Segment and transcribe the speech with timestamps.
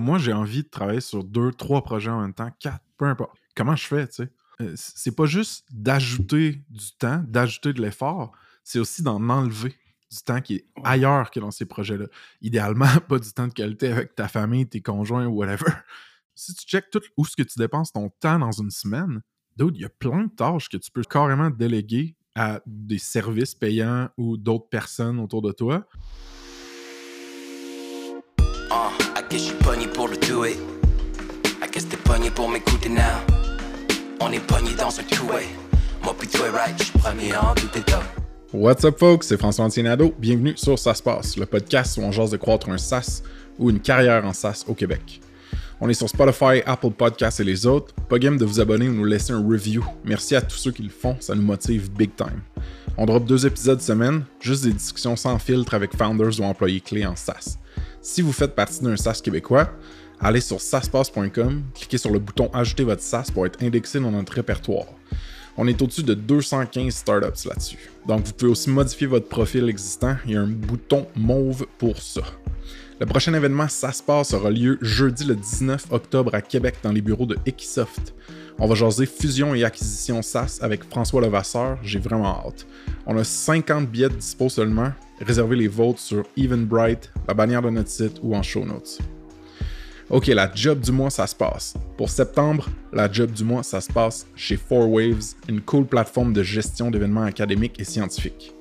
[0.00, 3.36] Moi, j'ai envie de travailler sur deux, trois projets en même temps, quatre, peu importe.
[3.54, 4.32] Comment je fais, tu sais?
[4.60, 8.32] Euh, c'est pas juste d'ajouter du temps, d'ajouter de l'effort,
[8.64, 9.74] c'est aussi d'en enlever
[10.10, 12.06] du temps qui est ailleurs que dans ces projets-là.
[12.42, 15.70] Idéalement, pas du temps de qualité avec ta famille, tes conjoints ou whatever.
[16.36, 19.20] Si tu checkes tout où ce que tu dépenses ton temps dans une semaine,
[19.58, 24.08] il y a plein de tâches que tu peux carrément déléguer à des services payants
[24.16, 25.86] ou d'autres personnes autour de toi.
[38.52, 40.12] What's up folks, c'est François Antinado.
[40.18, 43.22] Bienvenue sur Ça se passe, le podcast où on jase de croître un SaaS
[43.56, 45.20] ou une carrière en SaaS au Québec.
[45.80, 47.94] On est sur Spotify, Apple Podcasts et les autres.
[48.08, 49.84] Pas game de vous abonner ou nous laisser un review.
[50.04, 52.40] Merci à tous ceux qui le font, ça nous motive big time.
[53.02, 57.06] On drop deux épisodes semaine, juste des discussions sans filtre avec founders ou employés clés
[57.06, 57.56] en SaaS.
[58.02, 59.70] Si vous faites partie d'un SaaS québécois,
[60.20, 64.34] allez sur saspace.com, cliquez sur le bouton Ajouter votre SaaS pour être indexé dans notre
[64.34, 64.84] répertoire.
[65.56, 67.78] On est au-dessus de 215 startups là-dessus.
[68.06, 72.02] Donc vous pouvez aussi modifier votre profil existant, il y a un bouton mauve pour
[72.02, 72.20] ça.
[73.00, 74.02] Le prochain événement Ça se
[74.36, 78.14] aura lieu jeudi le 19 octobre à Québec dans les bureaux de Equisoft.
[78.58, 82.66] On va jaser fusion et acquisition SaaS avec François Levasseur, j'ai vraiment hâte.
[83.06, 87.88] On a 50 billets dispo seulement, réservez les vôtres sur Eventbrite, la bannière de notre
[87.88, 88.98] site ou en show notes.
[90.10, 91.72] Ok, la job du mois, ça se passe.
[91.96, 96.34] Pour septembre, la job du mois, ça se passe chez Four Waves, une cool plateforme
[96.34, 98.52] de gestion d'événements académiques et scientifiques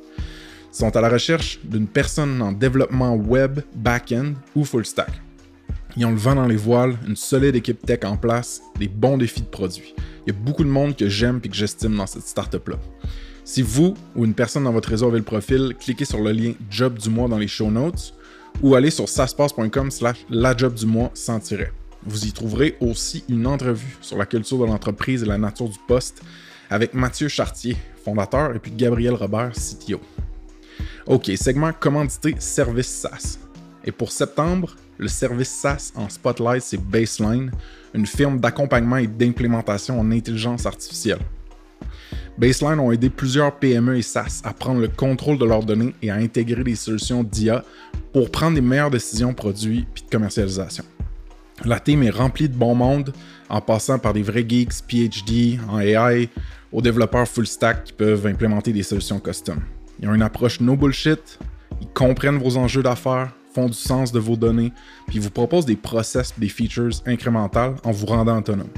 [0.72, 5.22] sont à la recherche d'une personne en développement web, back-end ou full stack.
[5.98, 9.18] Ils ont le vent dans les voiles, une solide équipe tech en place, des bons
[9.18, 9.96] défis de produits.
[10.26, 12.78] Il y a beaucoup de monde que j'aime et que j'estime dans cette startup-là.
[13.44, 16.54] Si vous ou une personne dans votre réseau avez le profil, cliquez sur le lien
[16.70, 18.14] Job du mois dans les show notes
[18.62, 21.72] ou allez sur saspace.com slash la job du mois sans tirer.
[22.06, 25.80] Vous y trouverez aussi une entrevue sur la culture de l'entreprise et la nature du
[25.88, 26.22] poste
[26.70, 30.00] avec Mathieu Chartier, fondateur, et puis Gabriel Robert, CTO.
[31.10, 33.40] OK, segment commandité service SaaS.
[33.84, 37.50] Et pour septembre, le service SaaS en spotlight, c'est Baseline,
[37.96, 41.18] une firme d'accompagnement et d'implémentation en intelligence artificielle.
[42.38, 46.12] Baseline ont aidé plusieurs PME et SaaS à prendre le contrôle de leurs données et
[46.12, 47.66] à intégrer des solutions d'IA
[48.14, 50.84] pour prendre les meilleures décisions produits et de commercialisation.
[51.66, 53.14] La team est remplie de bon monde,
[53.50, 56.30] en passant par des vrais geeks PhD en AI
[56.72, 59.60] aux développeurs full stack qui peuvent implémenter des solutions custom.
[60.02, 61.40] Ils ont une approche no bullshit,
[61.82, 64.72] ils comprennent vos enjeux d'affaires, font du sens de vos données,
[65.08, 68.70] puis ils vous proposent des process des features incrémentales en vous rendant autonome.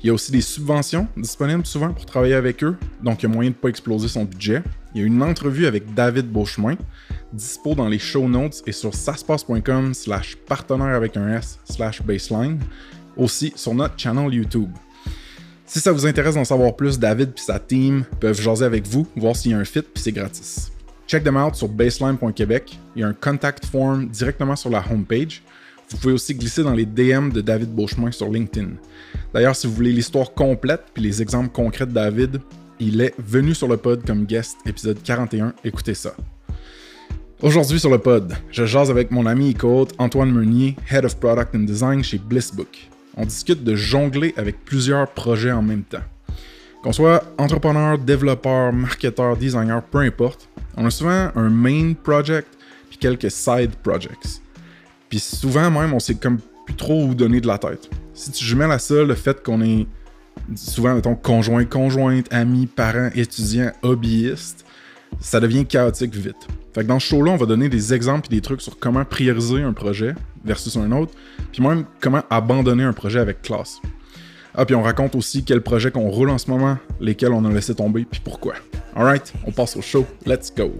[0.00, 3.32] Il y a aussi des subventions disponibles souvent pour travailler avec eux, donc il y
[3.32, 4.62] a moyen de ne pas exploser son budget.
[4.94, 6.76] Il y a une entrevue avec David Beauchemin,
[7.32, 12.60] dispo dans les show notes et sur saspace.com slash partenaire avec un S slash baseline,
[13.16, 14.70] aussi sur notre channel YouTube.
[15.68, 19.06] Si ça vous intéresse d'en savoir plus, David et sa team peuvent jaser avec vous,
[19.16, 20.72] voir s'il y a un fit, puis c'est gratis.
[21.06, 22.78] Check them out sur baseline.québec.
[22.96, 25.42] Il y a un contact form directement sur la homepage.
[25.90, 28.68] Vous pouvez aussi glisser dans les DM de David Beauchemin sur LinkedIn.
[29.34, 32.40] D'ailleurs, si vous voulez l'histoire complète puis les exemples concrets de David,
[32.80, 35.52] il est venu sur le pod comme guest, épisode 41.
[35.64, 36.14] Écoutez ça.
[37.42, 41.16] Aujourd'hui sur le pod, je jase avec mon ami et co Antoine Meunier, Head of
[41.16, 46.04] Product and Design chez Blissbook on discute de jongler avec plusieurs projets en même temps.
[46.82, 52.46] Qu'on soit entrepreneur, développeur, marketeur, designer, peu importe, on a souvent un main project
[52.88, 54.40] puis quelques side projects.
[55.08, 57.90] Puis souvent même, on sait comme plus trop où donner de la tête.
[58.14, 59.86] Si tu jumelles à ça le fait qu'on est
[60.54, 64.64] souvent, mettons, conjoint, conjointe, amis, parents, étudiants, hobbyistes,
[65.18, 66.46] ça devient chaotique vite.
[66.74, 69.04] Fait que dans ce show-là, on va donner des exemples et des trucs sur comment
[69.04, 70.14] prioriser un projet
[70.44, 71.12] versus un autre,
[71.52, 73.80] puis même comment abandonner un projet avec classe.
[74.54, 77.50] Ah, puis on raconte aussi quels projets qu'on roule en ce moment, lesquels on a
[77.50, 78.54] laissé tomber, puis pourquoi.
[78.94, 80.06] Alright, on passe au show.
[80.26, 80.72] Let's go.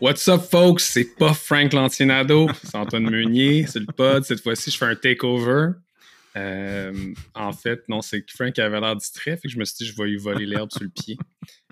[0.00, 0.84] What's up, folks?
[0.84, 4.24] C'est pas Frank Lantinado, c'est Antoine Meunier, c'est le pod.
[4.24, 5.70] Cette fois-ci, je fais un takeover.
[6.36, 9.86] Euh, en fait, non, c'est Frank avait l'air distrait, fait que je me suis dit,
[9.86, 11.16] je vais lui voler l'herbe sur le pied,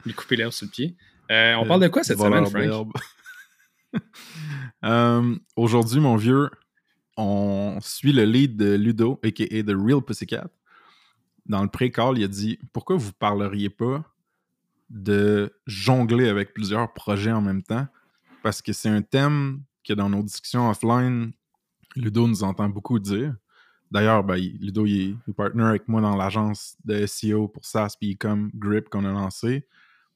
[0.04, 0.96] lui couper l'herbe sur le pied.
[1.30, 2.88] Euh, on parle de quoi cette semaine, Frank?
[4.84, 6.48] Euh, aujourd'hui, mon vieux,
[7.18, 9.62] on suit le lead de Ludo, a.k.a.
[9.62, 10.48] The Real Pussycat.
[11.46, 14.02] Dans le pré-call, il a dit Pourquoi vous parleriez pas
[14.88, 17.86] de jongler avec plusieurs projets en même temps?
[18.42, 21.32] Parce que c'est un thème que dans nos discussions offline,
[21.96, 23.34] Ludo nous entend beaucoup dire.
[23.90, 28.16] D'ailleurs, ben, Ludo, il est, partner avec moi dans l'agence de SEO pour SaaS puis
[28.16, 29.66] comme Grip qu'on a lancé.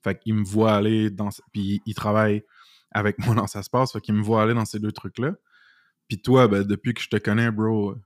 [0.02, 1.28] Fait qu'il me voit aller dans...
[1.52, 2.43] Puis il travaille
[2.90, 3.93] avec moi dans ça se passe.
[3.93, 5.34] Fait qu'il me voit aller dans ces deux trucs-là.
[6.08, 7.96] Puis toi, ben, depuis que je te connais, bro,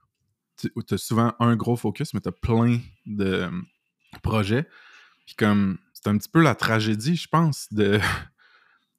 [0.56, 3.50] tu as souvent un gros focus, mais tu as plein de euh,
[4.22, 4.66] projets.
[5.26, 8.00] Puis comme, c'est un petit peu la tragédie, je pense, de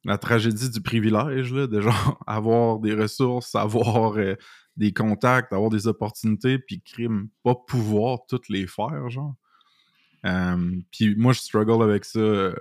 [0.04, 4.34] la tragédie du privilège, là, de genre avoir des ressources, avoir euh,
[4.76, 9.34] des contacts, avoir des opportunités, puis crime, pas pouvoir toutes les faire, genre.
[10.24, 12.52] Euh, puis moi, je struggle avec ça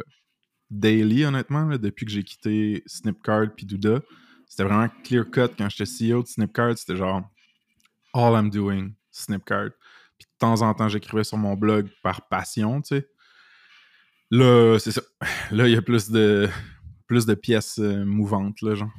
[0.72, 4.02] daily, honnêtement, depuis que j'ai quitté Snipcard puis Douda.
[4.48, 6.78] C'était vraiment clear cut quand j'étais CEO de Snipcard.
[6.78, 7.30] C'était genre
[8.14, 9.72] all I'm doing, Snipcard.
[10.18, 13.08] Puis de temps en temps, j'écrivais sur mon blog par passion, tu sais.
[14.30, 15.02] Là, c'est ça.
[15.52, 16.50] Là, il y a plus de,
[17.12, 18.92] plus de pièces euh, mouvantes, là, genre.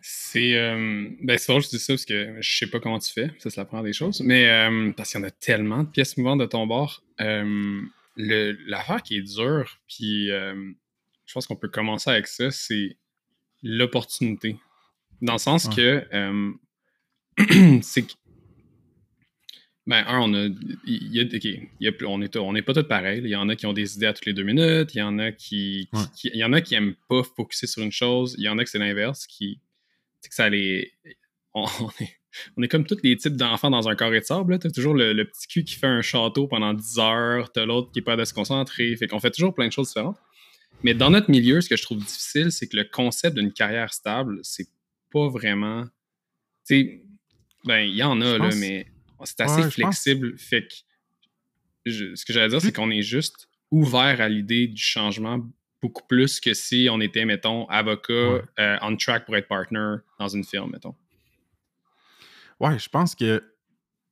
[0.00, 3.12] C'est euh, ben c'est drôle je dis ça parce que je sais pas comment tu
[3.12, 5.82] fais, ça c'est la première des choses, mais euh, parce qu'il y en a tellement
[5.82, 7.02] de pièces mouvantes de ton bord.
[7.18, 12.96] L'affaire qui est dure, puis je pense qu'on peut commencer avec ça, c'est
[13.64, 14.56] l'opportunité.
[15.20, 16.06] Dans le sens que
[17.82, 18.12] c'est que.
[19.86, 20.48] Ben, un, on a.
[20.86, 21.24] Il y a,
[21.80, 23.20] y a, on n'est on est pas tous pareils.
[23.24, 24.94] Il y en a qui ont des idées à toutes les deux minutes.
[24.94, 25.90] Il y en a qui,
[26.24, 28.36] il y en a qui aiment pas focuser sur une chose.
[28.38, 29.60] Il y en a que c'est l'inverse, qui.
[30.22, 30.92] que ça les.
[31.54, 31.66] On,
[32.00, 32.18] est,
[32.56, 34.58] on, est, comme tous les types d'enfants dans un carré de sable.
[34.58, 37.52] Tu as toujours le, petit cul qui fait un château pendant 10 heures.
[37.52, 38.96] Tu as l'autre qui est pas de se concentrer.
[38.96, 40.16] Fait qu'on fait toujours plein de choses différentes.
[40.82, 43.92] Mais dans notre milieu, ce que je trouve difficile, c'est que le concept d'une carrière
[43.92, 44.66] stable, c'est
[45.12, 45.84] pas vraiment.
[46.66, 47.02] Tu sais,
[47.66, 48.86] ben, il y en a, là, mais
[49.24, 50.38] c'est assez flexible.
[50.38, 55.40] Fait que ce que j'allais dire, c'est qu'on est juste ouvert à l'idée du changement
[55.80, 60.28] beaucoup plus que si on était, mettons, avocat euh, on track pour être partner dans
[60.28, 60.94] une firme, mettons.
[62.60, 63.42] Ouais, je pense que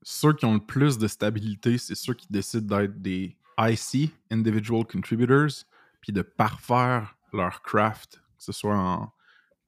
[0.02, 4.84] ceux qui ont le plus de stabilité, c'est ceux qui décident d'être des IC, Individual
[4.84, 5.64] Contributors,
[6.00, 9.12] puis de parfaire leur craft, que ce soit en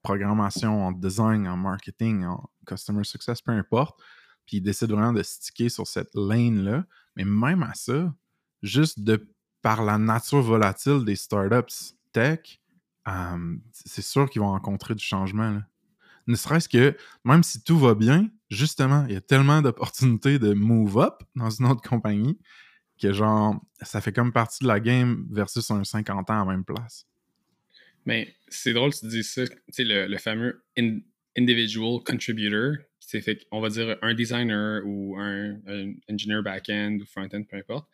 [0.02, 4.00] programmation, en design, en marketing, en customer success, peu importe.
[4.46, 6.84] Puis ils décident vraiment de sticker sur cette lane-là.
[7.16, 8.14] Mais même à ça,
[8.62, 9.28] juste de
[9.60, 12.60] par la nature volatile des startups tech,
[13.72, 15.60] c'est sûr qu'ils vont rencontrer du changement.
[16.26, 20.52] Ne serait-ce que, même si tout va bien, justement, il y a tellement d'opportunités de
[20.52, 22.38] move up dans une autre compagnie
[23.00, 26.64] que, genre, ça fait comme partie de la game versus un 50 ans à même
[26.64, 27.06] place.
[28.04, 30.64] Mais c'est drôle, tu dis ça, tu sais, le, fameux
[31.36, 32.76] individual contributor,
[33.12, 37.56] c'est fait on va dire un designer ou un, un engineer back-end ou front-end, peu
[37.56, 37.86] importe.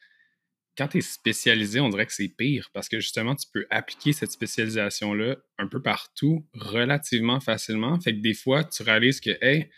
[0.77, 4.13] Quand tu es spécialisé, on dirait que c'est pire parce que justement, tu peux appliquer
[4.13, 7.99] cette spécialisation-là un peu partout relativement facilement.
[8.01, 9.69] Fait que des fois, tu réalises que, hey,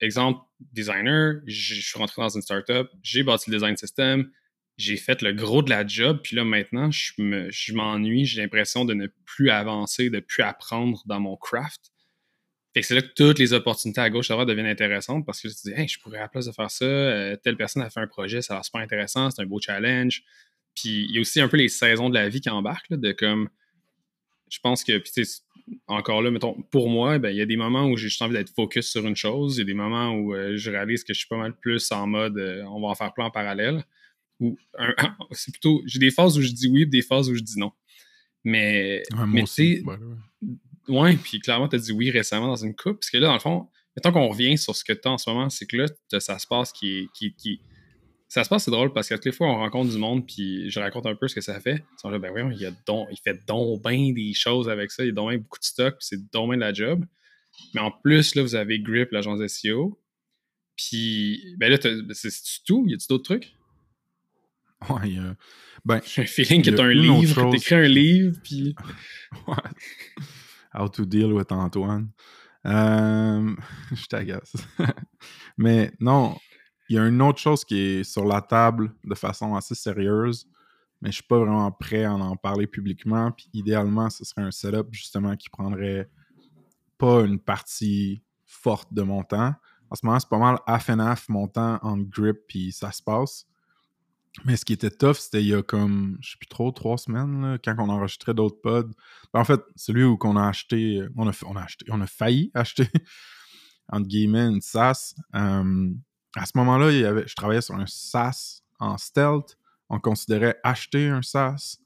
[0.00, 4.30] exemple, designer, je suis rentré dans une startup, j'ai bâti le design system,
[4.76, 8.94] j'ai fait le gros de la job, puis là maintenant, je m'ennuie, j'ai l'impression de
[8.94, 11.90] ne plus avancer, de ne plus apprendre dans mon craft.
[12.74, 15.40] Fait que c'est là que toutes les opportunités à gauche à droite deviennent intéressantes parce
[15.40, 17.56] que tu te dis, hey, je pourrais à la place de faire ça, euh, telle
[17.56, 20.24] personne a fait un projet, ça a l'air super intéressant, c'est un beau challenge.
[20.74, 23.12] Puis il y a aussi un peu les saisons de la vie qui embarquent, de
[23.12, 23.48] comme,
[24.50, 25.24] je pense que, puis
[25.86, 28.34] encore là, mettons, pour moi, ben, il y a des moments où j'ai juste envie
[28.34, 31.14] d'être focus sur une chose, il y a des moments où euh, je réalise que
[31.14, 33.84] je suis pas mal plus en mode, euh, on va en faire plein en parallèle.
[34.40, 34.58] Ou
[35.30, 37.70] c'est plutôt, j'ai des phases où je dis oui, des phases où je dis non.
[38.42, 39.96] Mais, mais tu sais, ouais,
[41.22, 43.40] puis clairement, tu as dit oui récemment dans une coupe, parce que là, dans le
[43.40, 46.20] fond, mettons qu'on revient sur ce que tu as en ce moment, c'est que là,
[46.20, 47.08] ça se passe qui est.
[47.14, 47.60] Qui, qui,
[48.28, 50.68] ça se passe, c'est drôle parce que toutes les fois, on rencontre du monde, puis
[50.68, 51.84] je raconte un peu ce que ça fait.
[51.96, 55.04] Ils sont là, ben voyons, il, a il fait donc bien des choses avec ça,
[55.04, 57.04] il a donc bien beaucoup de stock, puis c'est donc bien de la job.
[57.74, 60.00] Mais en plus, là, vous avez Grip, l'agence SEO.
[60.76, 61.76] Puis, ben là,
[62.12, 62.30] c'est
[62.66, 62.84] tout?
[62.88, 63.54] Y a-tu d'autres trucs?
[64.90, 65.36] Ouais, a...
[65.84, 68.74] Ben, J'ai un feeling que t'as un livre, t'écris un livre, puis...
[69.46, 69.54] ouais.
[70.74, 72.10] How to deal with Antoine.
[72.66, 73.54] Euh...
[73.92, 74.54] je t'agace.
[75.56, 76.36] Mais non,
[76.88, 80.46] il y a une autre chose qui est sur la table de façon assez sérieuse,
[81.00, 83.30] mais je suis pas vraiment prêt à en parler publiquement.
[83.32, 86.10] Puis idéalement, ce serait un setup justement qui prendrait
[86.98, 89.54] pas une partie forte de mon temps.
[89.90, 92.92] En ce moment, c'est pas mal half and half mon temps en grip, puis ça
[92.92, 93.46] se passe.
[94.42, 96.98] Mais ce qui était tough, c'était il y a comme, je sais plus trop, trois
[96.98, 98.90] semaines, quand on enregistrait d'autres pods.
[99.32, 102.06] Ben, en fait, celui où on a acheté, on a, on a acheté, on a
[102.06, 102.88] failli acheter,
[103.88, 105.14] entre guillemets, une SaaS.
[105.32, 105.62] à
[106.46, 106.90] ce moment-là,
[107.26, 109.56] je travaillais sur un SaaS en stealth.
[109.88, 111.78] On considérait acheter un SaaS.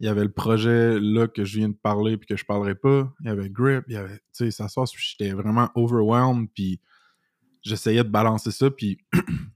[0.00, 2.74] il y avait le projet là que je viens de parler puis que je parlerai
[2.74, 3.10] pas.
[3.20, 6.80] Il y avait Grip, il y avait, tu sais, ça sort, j'étais vraiment overwhelmed puis
[7.62, 8.98] j'essayais de balancer ça puis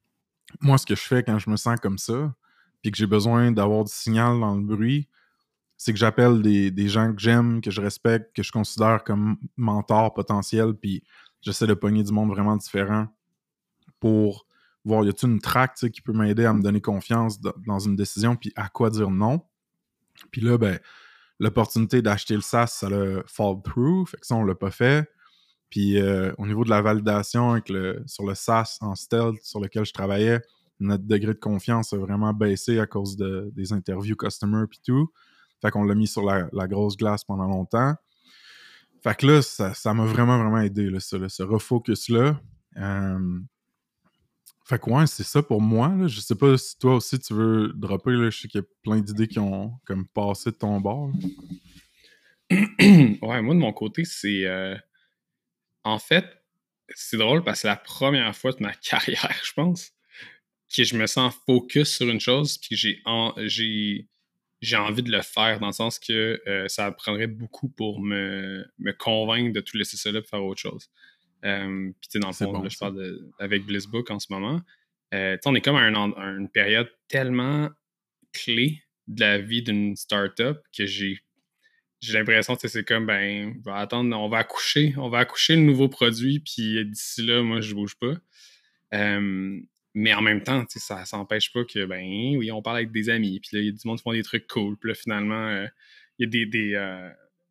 [0.60, 2.34] moi, ce que je fais quand je me sens comme ça
[2.82, 5.08] puis que j'ai besoin d'avoir du signal dans le bruit,
[5.76, 10.14] c'est que j'appelle des, gens que j'aime, que je respecte, que je considère comme mentors
[10.14, 11.02] potentiels puis
[11.42, 13.06] j'essaie de pogner du monde vraiment différent
[13.98, 14.46] pour
[14.84, 18.36] voir y a-t-il une track qui peut m'aider à me donner confiance dans une décision
[18.36, 19.42] puis à quoi dire non
[20.30, 20.78] puis là, ben,
[21.38, 24.06] l'opportunité d'acheter le SaaS, ça l'a fall through.
[24.06, 25.10] Fait que ça, on l'a pas fait.
[25.70, 29.60] Puis euh, au niveau de la validation avec le, sur le SaaS en stealth sur
[29.60, 30.40] lequel je travaillais,
[30.80, 35.10] notre degré de confiance a vraiment baissé à cause de, des interviews customer puis tout.
[35.62, 37.94] Fait qu'on l'a mis sur la, grosse glace pendant longtemps.
[39.02, 42.40] Fait que là, ça m'a vraiment, vraiment aidé, là, ce refocus-là.
[42.76, 43.40] Euh,
[44.70, 46.06] fait que ouais, c'est ça pour moi.
[46.06, 48.12] Je sais pas si toi aussi tu veux dropper.
[48.12, 48.30] Là.
[48.30, 51.10] Je sais qu'il y a plein d'idées qui ont comme passé de ton bord.
[52.50, 54.46] ouais, moi de mon côté, c'est.
[54.46, 54.76] Euh,
[55.84, 56.26] en fait,
[56.94, 59.92] c'est drôle parce que c'est la première fois de ma carrière, je pense,
[60.74, 64.06] que je me sens focus sur une chose puis que j'ai,
[64.60, 68.64] j'ai, envie de le faire dans le sens que euh, ça prendrait beaucoup pour me,
[68.78, 70.90] me convaincre de tout laisser ça là pour faire autre chose.
[71.44, 74.60] Euh, puis, tu sais, dans le fond, je parle avec Blissbook en ce moment.
[75.14, 77.68] Euh, on est comme à une période tellement
[78.32, 81.18] clé de la vie d'une startup que j'ai
[82.00, 85.56] j'ai l'impression que c'est comme ben on va attendre, on va accoucher, on va accoucher
[85.56, 88.14] le nouveau produit, puis d'ici là, moi je bouge pas.
[88.94, 89.60] Euh,
[89.94, 93.40] mais en même temps, ça s'empêche pas que ben oui, on parle avec des amis,
[93.40, 95.66] puis là, il y a du monde qui font des trucs cool, puis là, finalement,
[96.18, 97.10] il y a des, des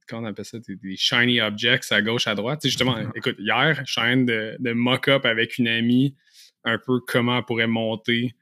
[0.09, 2.61] comment on appelle ça, des, shiny objects à gauche, à droite.
[2.63, 6.15] justement, écoute, hier, je suis de, de mock-up avec une amie
[6.63, 8.35] un peu comment elle pourrait monter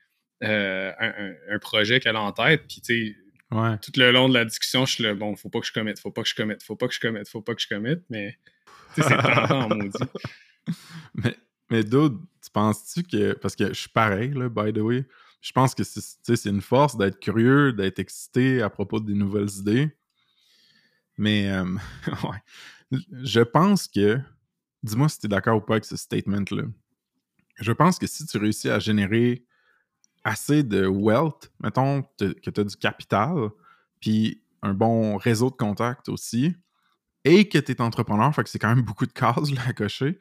[0.43, 2.63] euh, un, projet qu'elle a en tête.
[2.67, 3.15] Puis, tu sais,
[3.49, 5.99] tout le long de la discussion, je suis là, bon, faut pas que je commette,
[5.99, 8.03] faut pas que je commette, faut pas que je commette, faut pas que je commette,
[8.09, 8.37] mais
[8.95, 9.97] c'est tentant, maudit.
[11.13, 11.37] Mais,
[11.69, 13.31] mais d'autres, tu penses-tu que.
[13.33, 15.05] Parce que je suis pareil, là, by the way.
[15.39, 19.95] Je pense que c'est une force d'être curieux, d'être excité à propos des nouvelles idées.
[21.17, 21.63] Mais euh,
[22.23, 22.99] ouais.
[23.23, 24.19] je pense que,
[24.83, 26.63] dis-moi si tu es d'accord ou pas avec ce statement-là.
[27.59, 29.46] Je pense que si tu réussis à générer
[30.27, 33.49] assez de wealth, mettons que tu as du capital,
[33.99, 36.55] puis un bon réseau de contacts aussi,
[37.23, 39.73] et que tu es entrepreneur, fait que c'est quand même beaucoup de cases là, à
[39.73, 40.19] cocher,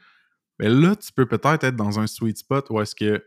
[0.58, 3.22] mais ben là, tu peux peut-être être dans un sweet spot où est-ce que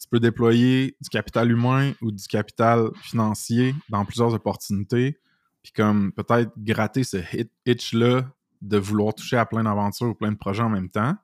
[0.00, 5.18] tu peux déployer du capital humain ou du capital financier dans plusieurs opportunités
[5.62, 7.18] puis comme peut-être gratter ce
[7.66, 8.22] hitch-là
[8.62, 11.14] de vouloir toucher à plein d'aventures ou plein de projets en même temps.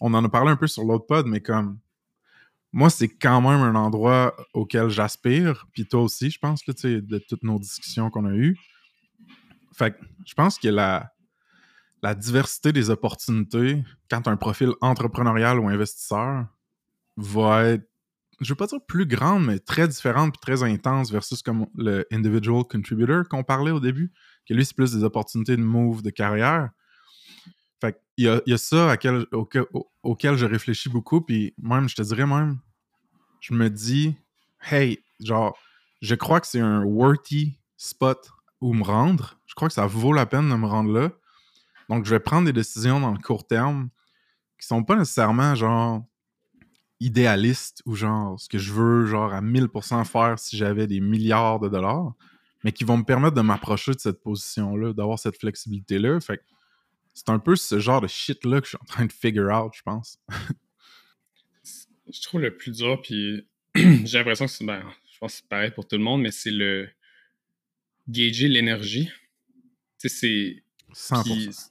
[0.00, 1.78] On en a parlé un peu sur l'autre pod, mais comme
[2.72, 7.18] moi, c'est quand même un endroit auquel j'aspire, puis toi aussi, je pense, là, de
[7.28, 8.56] toutes nos discussions qu'on a eues.
[9.74, 11.10] Fait que je pense que la,
[12.02, 16.46] la diversité des opportunités, quand un profil entrepreneurial ou investisseur,
[17.16, 17.90] va être
[18.40, 22.06] je veux pas dire plus grande, mais très différente puis très intense versus comme le
[22.10, 24.12] individual contributor qu'on parlait au début,
[24.48, 26.70] que lui, c'est plus des opportunités de move, de carrière.
[27.80, 28.94] Fait il y a, ça
[30.02, 32.58] auquel, je réfléchis beaucoup, puis même, je te dirais même,
[33.40, 34.14] je me dis,
[34.70, 35.56] hey, genre,
[36.02, 39.38] je crois que c'est un worthy spot où me rendre.
[39.46, 41.10] Je crois que ça vaut la peine de me rendre là.
[41.88, 43.88] Donc, je vais prendre des décisions dans le court terme
[44.58, 46.04] qui sont pas nécessairement genre
[47.00, 51.58] idéaliste ou genre ce que je veux genre à 1000% faire si j'avais des milliards
[51.58, 52.12] de dollars,
[52.62, 56.20] mais qui vont me permettre de m'approcher de cette position-là, d'avoir cette flexibilité-là.
[56.20, 56.42] Fait
[57.20, 59.72] c'est un peu ce genre de shit-là que je suis en train de figure out,
[59.76, 60.18] je pense.
[62.10, 65.48] je trouve le plus dur, puis j'ai l'impression que c'est, ben, je pense que c'est
[65.48, 66.88] pareil pour tout le monde, mais c'est le
[68.08, 69.10] gager l'énergie.
[69.98, 70.64] Tu sais, c'est...
[70.94, 71.70] 100%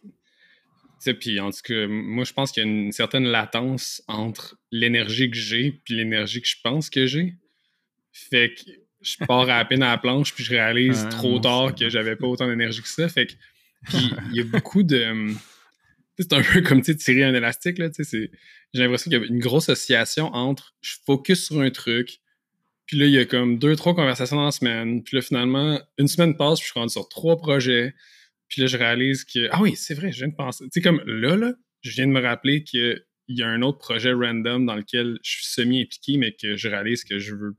[1.19, 5.31] puis en tout cas, moi, je pense qu'il y a une certaine latence entre l'énergie
[5.31, 7.35] que j'ai puis l'énergie que je pense que j'ai.
[8.11, 11.89] Fait que je pars à peine à la planche puis je réalise trop tard que
[11.89, 13.07] j'avais pas autant d'énergie que ça.
[13.07, 13.33] Fait que,
[13.83, 15.33] puis il y a beaucoup de...
[16.17, 18.29] C'est un peu comme tirer un élastique, j'ai
[18.73, 22.19] l'impression qu'il y a une grosse association entre je focus sur un truc,
[22.85, 25.79] puis là, il y a comme deux, trois conversations dans la semaine, puis là, finalement,
[25.97, 27.93] une semaine passe, puis je suis rendu sur trois projets,
[28.47, 30.65] puis là, je réalise que, ah oui, c'est vrai, je viens de penser.
[30.65, 33.77] Tu sais, comme là, là, je viens de me rappeler qu'il y a un autre
[33.77, 37.55] projet random dans lequel je suis semi-impliqué, mais que je réalise que je veux.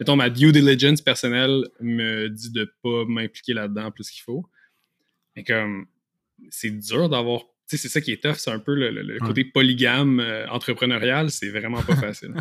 [0.00, 4.46] Mettons, ma due diligence personnelle me dit de pas m'impliquer là-dedans plus qu'il faut.
[5.38, 5.86] Mais comme,
[6.50, 7.42] c'est dur d'avoir.
[7.68, 11.30] Tu sais, c'est ça qui est tough, c'est un peu le, côté polygame euh, entrepreneurial,
[11.30, 12.34] c'est vraiment pas facile.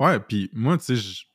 [0.00, 1.26] ouais, puis moi, tu sais,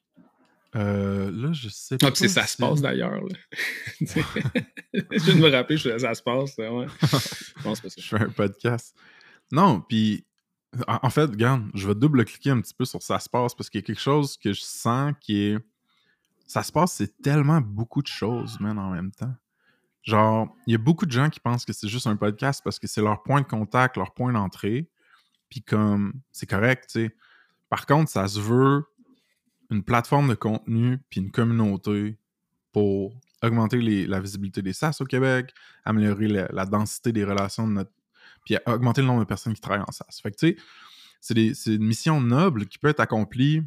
[0.76, 2.08] Euh, là, je sais pas.
[2.08, 3.22] Ah, puis ça se passe d'ailleurs.
[4.02, 6.58] je viens de me rappeler, ça se passe.
[6.58, 6.88] Ouais.
[7.00, 8.02] je pense pas ça.
[8.02, 8.96] Je fais un podcast.
[9.52, 10.26] Non, puis
[10.88, 13.82] en fait, regarde, je vais double-cliquer un petit peu sur ça se passe parce qu'il
[13.82, 15.58] y a quelque chose que je sens qui est.
[16.48, 19.36] Ça se passe, c'est tellement beaucoup de choses, man, en même temps.
[20.10, 22.80] Genre, il y a beaucoup de gens qui pensent que c'est juste un podcast parce
[22.80, 24.90] que c'est leur point de contact, leur point d'entrée.
[25.50, 27.16] Puis comme, c'est correct, tu sais.
[27.70, 28.86] Par contre, ça se veut
[29.70, 32.18] une plateforme de contenu puis une communauté
[32.72, 33.14] pour
[33.44, 35.54] augmenter la visibilité des SaaS au Québec,
[35.86, 37.92] améliorer la, densité des relations de notre.
[38.44, 40.22] puis augmenter le nombre de personnes qui travaillent en SaaS.
[40.24, 40.58] Fait que, tu
[41.22, 43.62] sais, c'est une mission noble qui peut être accomplie,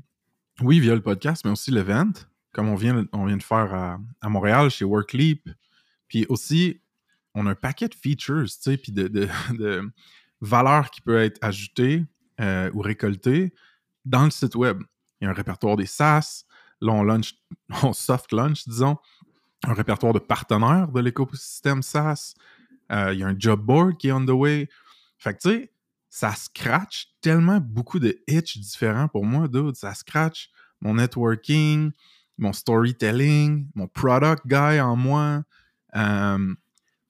[0.60, 2.12] oui, via le podcast, mais aussi l'event,
[2.50, 3.72] comme on vient, on vient de faire
[4.20, 5.48] à, Montréal chez WorkLeap.
[6.12, 6.82] Puis aussi,
[7.34, 9.08] on a un paquet de features, tu sais, puis de,
[9.58, 9.90] de,
[10.42, 12.04] valeurs qui peuvent être ajoutées
[12.38, 13.54] euh, ou récoltées
[14.04, 14.82] dans le site web
[15.20, 16.44] il y a un répertoire des SaaS.
[16.80, 17.34] Là, on, launch,
[17.82, 18.98] on soft launch, disons,
[19.64, 22.34] un répertoire de partenaires de l'écosystème SaaS.
[22.90, 24.68] Euh, il y a un job board qui est on the way.
[25.16, 25.72] Fait que, tu sais,
[26.10, 29.76] ça scratch tellement beaucoup de itch différents pour moi, dude.
[29.76, 30.50] Ça scratch
[30.80, 31.92] mon networking,
[32.36, 35.44] mon storytelling, mon product guy en moi.
[35.96, 36.54] Euh,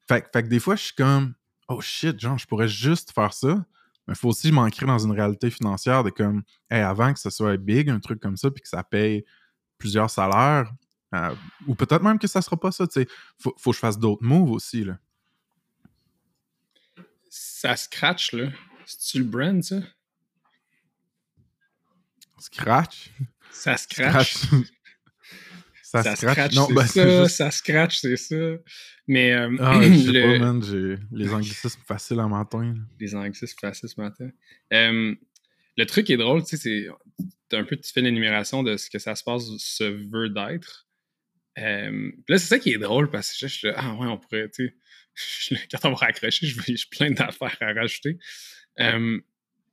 [0.08, 1.34] fait, fait, que des fois, je suis comme,
[1.68, 3.64] oh shit, genre, je pourrais juste faire ça.
[4.06, 7.56] Mais il faut aussi m'ancrer dans une réalité financière de comme, avant que ce soit
[7.56, 9.24] big, un truc comme ça, puis que ça paye
[9.78, 10.72] plusieurs salaires,
[11.14, 11.34] euh,
[11.66, 13.08] ou peut-être même que ça sera pas ça, tu sais.
[13.38, 14.98] Faut, faut que je fasse d'autres moves aussi, là.
[17.30, 18.50] Ça scratch, là.
[18.86, 19.76] C'est-tu le brand, ça?
[22.38, 23.10] Scratch?
[23.52, 24.46] Ça scratch.
[25.92, 28.36] Ça, scratch, non, ben, c'est ça, ça scratch, c'est ça.
[29.06, 32.74] Mais euh, ah, je sais pas, man, j'ai les anglicismes faciles à matin.
[32.98, 34.30] Les anglicismes faciles ce matin.
[34.72, 35.14] Euh,
[35.76, 36.88] le truc qui est drôle, tu sais,
[37.50, 40.86] c'est un peu, tu fais l'énumération de ce que ça se passe, se veut d'être.
[41.58, 44.48] Euh, là, c'est ça qui est drôle parce que je suis ah ouais, on pourrait,
[44.48, 44.74] tu
[45.14, 48.18] sais, quand on va raccrocher, j'ai plein d'affaires à rajouter.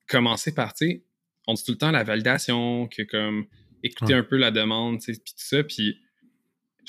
[0.05, 1.03] commencer par, tu sais,
[1.47, 3.47] on dit tout le temps la validation, que comme
[3.83, 5.97] écouter un peu la demande, tu sais, puis tout ça, puis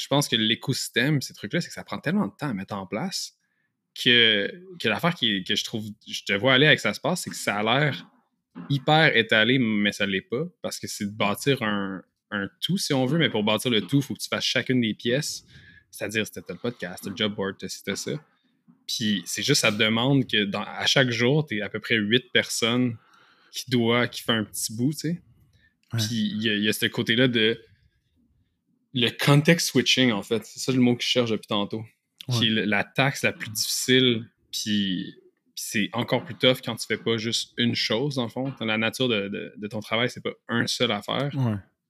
[0.01, 2.75] je pense que l'écosystème, ces trucs-là, c'est que ça prend tellement de temps à mettre
[2.75, 3.37] en place
[3.95, 7.31] que, que l'affaire que je trouve, je te vois aller avec ça se passe, c'est
[7.31, 8.07] que ça a l'air
[8.69, 12.03] hyper étalé, mais ça ne l'est pas, parce que c'est de bâtir un,
[12.61, 14.81] tout, si on veut, mais pour bâtir le tout, il faut que tu fasses chacune
[14.81, 15.45] des pièces,
[15.91, 18.13] c'est-à-dire c'était le podcast, le job board, c'était ça.
[18.87, 21.97] Puis c'est juste, ça demande que dans, à chaque jour, tu es à peu près
[21.97, 22.97] huit personnes
[23.53, 25.23] qui doit, qui fait un petit bout, tu sais.
[25.93, 27.61] Puis il y, a ce côté-là de
[28.93, 31.85] le context switching, en fait, c'est ça le mot que je cherche depuis tantôt.
[32.31, 35.17] Qui est la taxe la plus difficile, puis,
[35.55, 38.55] c'est encore plus tough quand tu fais pas juste une chose, en fond.
[38.59, 41.31] Dans la nature de, ton travail, c'est pas un seul affaire.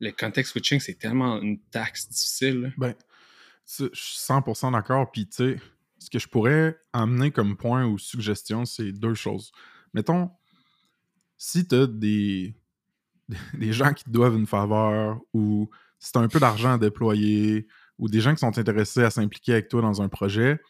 [0.00, 2.72] Le context switching, c'est tellement une taxe difficile.
[2.78, 2.94] Ben,
[3.66, 5.12] je suis 100% d'accord.
[5.12, 5.60] Puis, tu sais,
[5.98, 9.52] ce que je pourrais amener comme point ou suggestion, c'est deux choses.
[9.92, 10.30] Mettons,
[11.36, 12.54] si tu as des,
[13.54, 16.78] des gens qui te doivent une faveur ou si tu as un peu d'argent à
[16.78, 20.60] déployer ou des gens qui sont intéressés à s'impliquer avec toi dans un projet,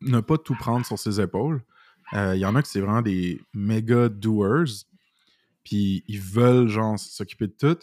[0.00, 1.62] ne pas tout prendre sur ses épaules.
[2.12, 4.84] Il euh, y en a qui c'est vraiment des méga doers,
[5.62, 7.78] puis ils veulent genre s'occuper de tout.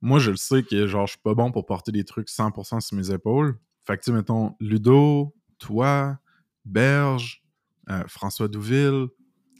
[0.00, 2.80] Moi, je le sais que genre je suis pas bon pour porter des trucs 100%
[2.80, 3.58] sur mes épaules.
[3.84, 6.18] Fait que tu mettons Ludo, toi,
[6.64, 7.42] Berge,
[7.90, 9.08] euh, François Douville,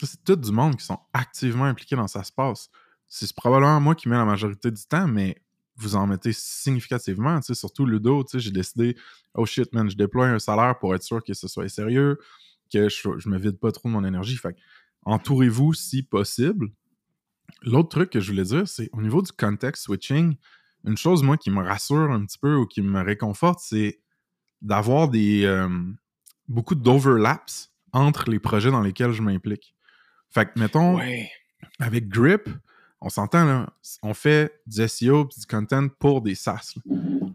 [0.01, 2.71] c'est tout du monde qui sont activement impliqués dans ça se passe.
[3.09, 5.43] C'est probablement moi qui mets la majorité du temps, mais
[5.79, 7.41] vous en mettez significativement.
[7.43, 8.97] Surtout Ludo, j'ai décidé,
[9.35, 12.19] oh shit, man, je déploie un salaire pour être sûr que ce soit sérieux,
[12.73, 14.37] que je, ne me vide pas trop de mon énergie.
[14.37, 14.57] Fait
[15.05, 16.69] entourez-vous si possible.
[17.63, 20.37] L'autre truc que je voulais dire, c'est au niveau du context switching,
[20.85, 24.01] une chose, moi, qui me rassure un petit peu ou qui me réconforte, c'est
[24.63, 25.69] d'avoir des euh,
[26.49, 29.75] beaucoup d'overlaps entre les projets dans lesquels je m'implique.
[30.31, 31.01] Fait que, mettons,
[31.79, 32.49] avec Grip,
[33.01, 33.67] on s'entend,
[34.03, 36.75] on fait du SEO et du content pour des SaaS.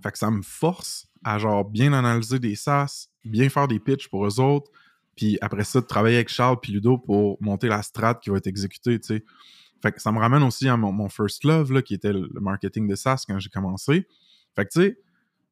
[0.01, 4.39] Fait ça me force à bien analyser des SaaS, bien faire des pitches pour eux
[4.39, 4.69] autres,
[5.15, 8.37] puis après ça, de travailler avec Charles puis Ludo pour monter la strat qui va
[8.37, 9.23] être exécutée, tu.
[9.81, 13.25] Fait ça me ramène aussi à mon, first love, qui était le marketing de SaaS
[13.27, 14.07] quand j'ai commencé.
[14.55, 14.99] Fait tu sais,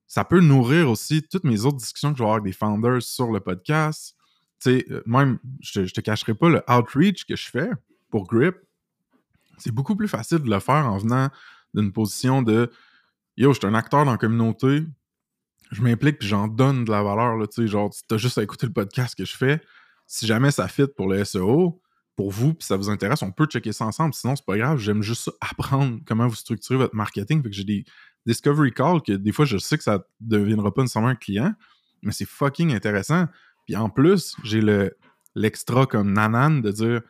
[0.07, 3.01] ça peut nourrir aussi toutes mes autres discussions que je vais avoir avec des founders
[3.01, 4.15] sur le podcast.
[4.61, 7.69] Tu sais, euh, même, je, je te cacherai pas le outreach que je fais
[8.09, 8.55] pour Grip
[9.61, 11.29] c'est beaucoup plus facile de le faire en venant
[11.73, 12.71] d'une position de
[13.37, 14.83] Yo, je suis un acteur dans la communauté,
[15.71, 17.37] je m'implique puis j'en donne de la valeur.
[17.37, 19.61] Là, genre, tu as juste à écouter le podcast que je fais.
[20.05, 21.81] Si jamais ça fit pour le SEO,
[22.17, 24.13] pour vous, puis ça vous intéresse, on peut checker ça ensemble.
[24.13, 24.77] Sinon, c'est pas grave.
[24.79, 27.41] J'aime juste apprendre comment vous structurez votre marketing.
[27.41, 27.85] Fait que j'ai des,
[28.25, 31.53] Discovery Call, que des fois, je sais que ça ne deviendra pas nécessairement un client,
[32.01, 33.25] mais c'est fucking intéressant.
[33.65, 34.95] Puis en plus, j'ai le
[35.33, 37.01] l'extra comme nanan de dire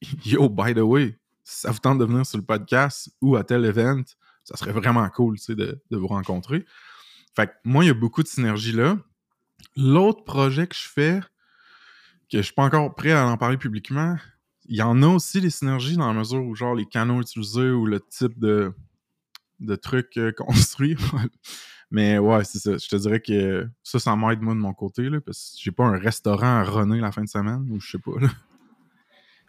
[0.24, 3.44] Yo, by the way, si ça vous tente de venir sur le podcast ou à
[3.44, 4.02] tel event,
[4.44, 6.64] ça serait vraiment cool de, de vous rencontrer.
[7.36, 8.98] Fait que moi, il y a beaucoup de synergie là.
[9.76, 11.20] L'autre projet que je fais,
[12.30, 14.16] que je suis pas encore prêt à en parler publiquement,
[14.66, 17.70] il y en a aussi des synergies dans la mesure où genre les canaux utilisés
[17.70, 18.72] ou le type de,
[19.60, 20.96] de trucs euh, construits.
[21.90, 22.76] Mais ouais, c'est ça.
[22.76, 25.70] Je te dirais que ça, ça m'aide moi de mon côté, là, parce que j'ai
[25.70, 28.18] pas un restaurant à runner la fin de semaine, ou je sais pas.
[28.20, 28.30] Là.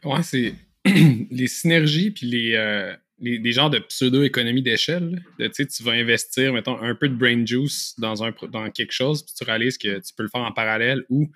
[0.04, 0.56] Ouais, c'est
[1.32, 5.24] les synergies puis les, euh, les, genres de pseudo-économie d'échelle.
[5.38, 9.34] Tu vas investir, mettons, un peu de brain juice dans, un, dans quelque chose, puis
[9.38, 11.32] tu réalises que tu peux le faire en parallèle ou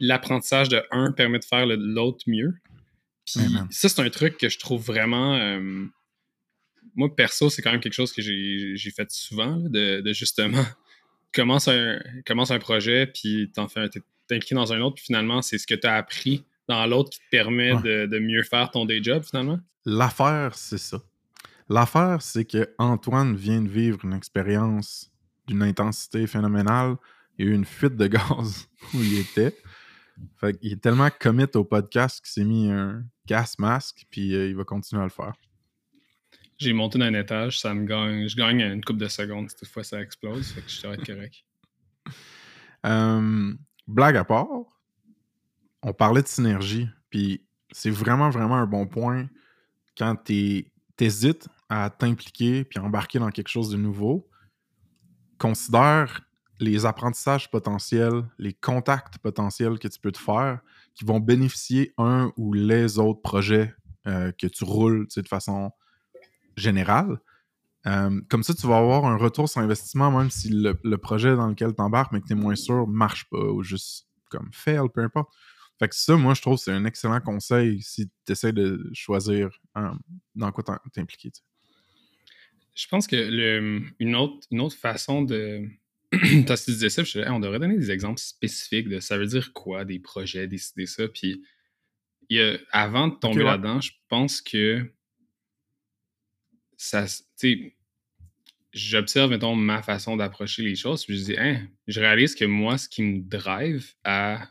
[0.00, 2.54] l'apprentissage de un permet de faire l'autre mieux.
[3.24, 3.40] Puis
[3.70, 5.36] ça, c'est un truc que je trouve vraiment.
[5.36, 5.86] Euh,
[6.94, 10.64] moi, perso, c'est quand même quelque chose que j'ai fait souvent, de, justement,
[11.32, 13.88] commence un, commence un projet, puis t'en fais
[14.28, 17.18] t'impliquer dans un autre, puis finalement, c'est ce que tu as appris dans l'autre qui
[17.18, 19.58] te permet de, mieux faire ton day job, finalement?
[19.84, 20.98] L'affaire, c'est ça.
[21.68, 25.10] L'affaire, c'est que Antoine vient de vivre une expérience
[25.46, 26.96] d'une intensité phénoménale.
[27.38, 29.56] Il y a eu une fuite de gaz où il était.
[30.38, 34.48] Fait il est tellement commit au podcast qu'il s'est mis un gas masque, puis euh,
[34.48, 35.32] il va continuer à le faire.
[36.58, 38.28] J'ai monté d'un étage, ça me gagne.
[38.28, 41.44] Je gagne une coupe de secondes cette fois ça explose, fait que je serais correct.
[42.84, 43.54] Euh,
[43.86, 44.48] blague à part,
[45.82, 49.28] on parlait de synergie, puis c'est vraiment, vraiment un bon point
[49.96, 54.28] quand tu hésites à t'impliquer puis embarquer dans quelque chose de nouveau.
[55.38, 56.20] Considère
[56.60, 60.60] les apprentissages potentiels, les contacts potentiels que tu peux te faire
[60.94, 63.74] qui vont bénéficier un ou les autres projets
[64.06, 65.72] euh, que tu roules de façon
[66.56, 67.18] générale.
[67.86, 71.48] Euh, comme ça, tu vas avoir un retour sur investissement, même si le, projet dans
[71.48, 74.88] lequel tu embarques, mais que tu es moins sûr, marche pas ou juste comme fail,
[74.94, 75.32] peu importe.
[75.78, 78.90] Fait que ça, moi, je trouve que c'est un excellent conseil si tu essaies de
[78.92, 79.50] choisir
[80.34, 81.32] dans quoi t'impliquer.
[82.74, 85.68] Je pense que le, une, autre, une autre façon de,
[86.12, 89.98] tu disais ça, on devrait donner des exemples spécifiques de ça veut dire quoi, des
[89.98, 91.08] projets, décider ça.
[91.08, 91.42] Puis,
[92.28, 94.90] il y a, avant de tomber là-dedans, je pense que
[96.76, 97.06] ça,
[97.38, 97.76] tu
[98.72, 102.78] j'observe, mettons, ma façon d'approcher les choses, puis je dis, hein, je réalise que moi,
[102.78, 104.48] ce qui me drive à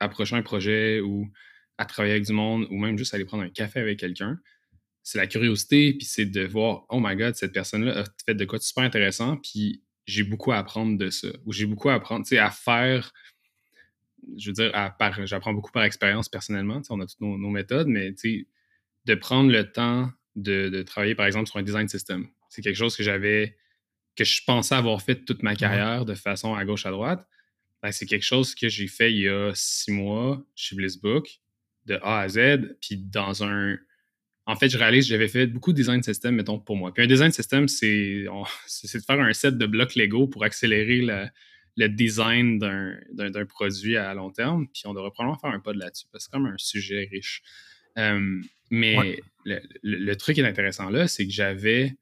[0.00, 1.28] approcher un projet ou
[1.78, 4.40] à travailler avec du monde ou même juste aller prendre un café avec quelqu'un,
[5.02, 8.44] c'est la curiosité, puis c'est de voir, oh my god, cette personne-là a fait de
[8.44, 11.28] quoi de super intéressant, puis j'ai beaucoup à apprendre de ça.
[11.46, 13.12] Ou j'ai beaucoup à apprendre, tu sais, à faire.
[14.36, 14.72] Je veux dire,
[15.24, 16.82] j'apprends beaucoup par expérience personnellement.
[16.90, 18.46] On a toutes nos, méthodes, mais tu sais,
[19.04, 22.26] de prendre le temps de, travailler, par exemple, sur un design system.
[22.48, 23.56] C'est quelque chose que j'avais,
[24.16, 27.26] que je pensais avoir fait toute ma carrière de façon à gauche à droite.
[27.82, 31.40] Ben, c'est quelque chose que j'ai fait il y a six mois chez Blissbook,
[31.86, 33.78] de A à Z, puis dans un,
[34.48, 36.92] en fait, je réalise que j'avais fait beaucoup de design system, mettons, pour moi.
[36.92, 41.02] Puis un design system, c'est de faire un set de blocs Lego pour accélérer
[41.76, 44.66] le, design d'un produit à long terme.
[44.68, 47.08] Puis on devrait probablement faire un pas de là-dessus, parce que c'est comme un sujet
[47.12, 47.42] riche.
[47.98, 51.94] Euh, mais le, truc qui est intéressant là, c'est que j'avais,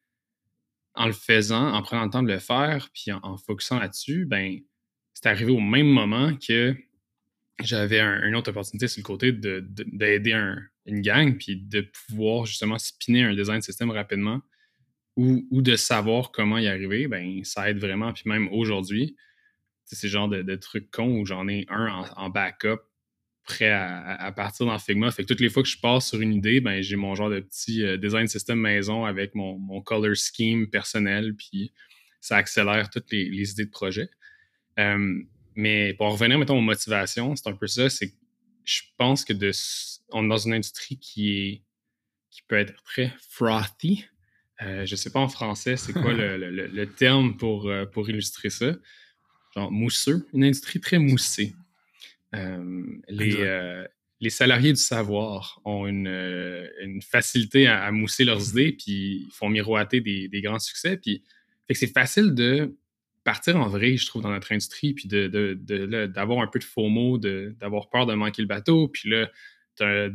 [0.94, 4.24] en le faisant, en prenant le temps de le faire, puis en, en focusant là-dessus,
[4.24, 4.60] ben,
[5.16, 6.76] c'est arrivé au même moment que
[7.62, 13.22] j'avais une autre opportunité sur le côté d'aider une gang, puis de pouvoir justement spinner
[13.22, 14.42] un design système rapidement
[15.16, 18.12] ou, de savoir comment y arriver, ben ça aide vraiment.
[18.12, 19.16] Puis même aujourd'hui,
[19.86, 22.82] c'est ce genre de, de trucs cons où j'en ai un en, backup
[23.44, 25.10] prêt à, partir dans Figma.
[25.12, 27.30] Fait que toutes les fois que je passe sur une idée, ben j'ai mon genre
[27.30, 31.72] de petit euh, design système maison avec mon, color scheme personnel, puis
[32.20, 34.10] ça accélère toutes les, idées de projet.
[34.78, 35.22] Euh,
[35.54, 37.88] mais pour revenir, mettons, aux motivations, c'est un peu ça.
[37.88, 38.12] C'est
[38.64, 39.52] je pense que de,
[40.10, 41.62] on est dans une industrie qui est
[42.30, 44.04] qui peut être très frothy.
[44.62, 48.50] Euh, je ne sais pas en français c'est quoi le, terme pour, euh, pour illustrer
[48.50, 48.74] ça?
[49.54, 51.54] Genre mousseux, une industrie très moussée.
[52.34, 53.84] Euh, les,
[54.20, 56.08] les salariés du savoir ont une,
[56.82, 60.98] une facilité à, mousser leurs idées, puis font miroiter des, des grands succès.
[60.98, 61.22] Puis
[61.70, 62.76] c'est facile de
[63.26, 67.90] partir en vrai, je trouve, dans notre industrie, puis d'avoir un peu de FOMO, d'avoir
[67.90, 69.28] peur de manquer le bateau, puis là,
[69.74, 70.08] t'as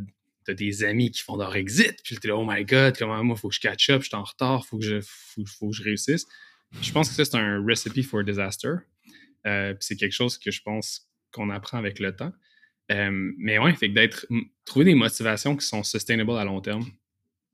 [0.48, 3.36] as des amis qui font leur exit, puis t'es là, oh my god, comment moi,
[3.36, 5.84] faut que je catch up, je suis en retard, faut que je, faut, que je
[5.84, 6.26] réussisse.
[6.82, 8.76] Je pense que ça, c'est un recipe for disaster.
[9.46, 12.32] Euh, c'est quelque chose que je pense qu'on apprend avec le temps.
[12.92, 14.26] Euh, mais ouais, fait que d'être,
[14.66, 16.86] trouver des motivations qui sont sustainable à long terme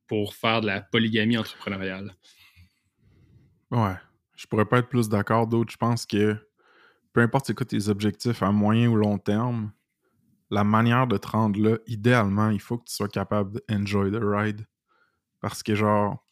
[0.07, 2.15] pour faire de la polygamie entrepreneuriale.
[3.71, 3.95] Ouais,
[4.38, 5.47] je pourrais pas être plus d'accord.
[5.47, 6.38] D'autres, je pense que
[7.12, 9.71] peu importe tes objectifs à moyen ou long terme,
[10.50, 14.21] la manière de te rendre là, idéalement, il faut que tu sois capable d'enjoy the
[14.21, 14.65] ride.
[15.41, 16.23] Parce que, genre,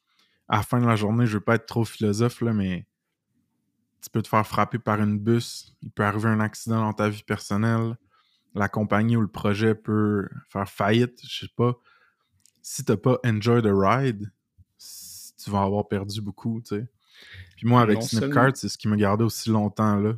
[0.48, 2.86] à la fin de la journée, je veux pas être trop philosophe, là, mais
[4.02, 7.10] tu peux te faire frapper par une bus, il peut arriver un accident dans ta
[7.10, 7.98] vie personnelle,
[8.54, 11.74] la compagnie ou le projet peut faire faillite, je sais pas.
[12.62, 14.32] Si t'as pas enjoy the ride,
[15.44, 16.88] tu vas avoir perdu beaucoup, tu sais.
[17.58, 20.16] Puis moi, avec Snipcart, c'est ce qui m'a gardé aussi longtemps là.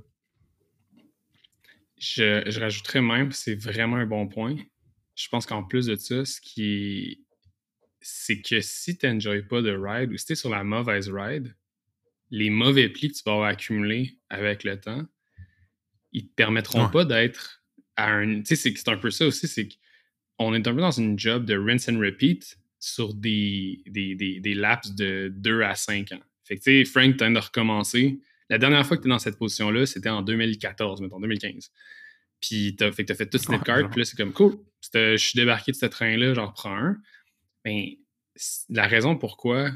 [1.99, 4.55] Je, je rajouterais même, c'est vraiment un bon point.
[5.15, 7.25] Je pense qu'en plus de ça, ce qui
[8.01, 11.09] c'est que si tu n'enjoyes pas de ride ou si tu es sur la mauvaise
[11.11, 11.55] ride,
[12.29, 15.05] les mauvais plis que tu vas avoir accumulés avec le temps,
[16.13, 17.63] ils te permettront pas d'être
[17.95, 18.41] à un.
[18.41, 19.67] Tu sais, c'est un peu ça aussi, c'est
[20.37, 24.53] qu'on est un peu dans une job de rinse and repeat sur des, des, des,
[24.53, 26.21] laps de 2 à 5 ans.
[26.47, 28.19] Fait que, tu sais, Frank, tu de recommencer.
[28.49, 31.71] La dernière fois que tu es dans cette position-là, c'était en 2014, mettons, 2015.
[32.39, 34.57] Puis, tu fait que tu as fait toute cette carte, puis là, c'est comme cool.
[34.93, 36.97] Je suis débarqué de ce train-là, j'en reprends un.
[37.65, 37.97] Mais
[38.69, 39.71] la raison pourquoi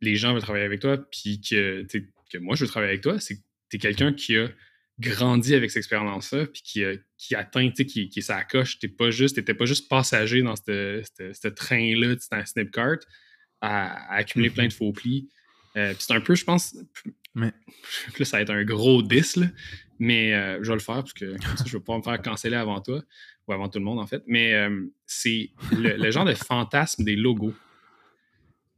[0.00, 1.86] les gens veulent travailler avec toi, puis que,
[2.30, 4.48] que moi, je veux travailler avec toi, c'est que tu es quelqu'un qui a
[4.98, 8.78] grandi avec cette expérience-là, puis qui, a, qui atteint, qui, qui est sa coche.
[8.78, 12.98] Tu pas juste, pas juste passager dans ce train-là, un Snipcart,
[13.60, 15.28] à, à accumuler plein de faux plis.
[15.76, 16.76] Euh, c'est un peu, je pense,
[17.34, 17.52] mais...
[18.18, 19.46] là, ça va être un gros 10, là,
[19.98, 22.02] mais euh, je vais le faire parce que comme ça, je ne vais pas me
[22.02, 23.02] faire canceller avant toi,
[23.46, 24.22] ou avant tout le monde, en fait.
[24.26, 27.54] Mais euh, c'est le, genre de fantasme des logos.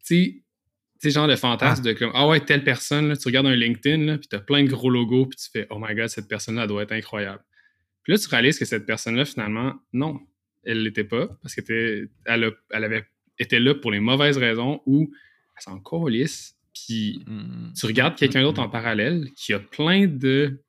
[0.05, 0.43] Tu
[0.99, 1.93] sais, genre de fantasme ah.
[1.93, 4.41] de comme, ah ouais, telle personne, là, tu regardes un LinkedIn, là, puis tu as
[4.41, 7.43] plein de gros logos, puis tu fais, oh my god, cette personne-là doit être incroyable.
[8.03, 10.21] Puis là, tu réalises que cette personne-là, finalement, non,
[10.65, 13.05] elle ne l'était pas, parce qu'elle elle, elle avait
[13.39, 15.11] été là pour les mauvaises raisons ou
[15.57, 17.73] elle s'en colisse puis mmh.
[17.79, 20.63] tu regardes quelqu'un d'autre en parallèle qui a plein de.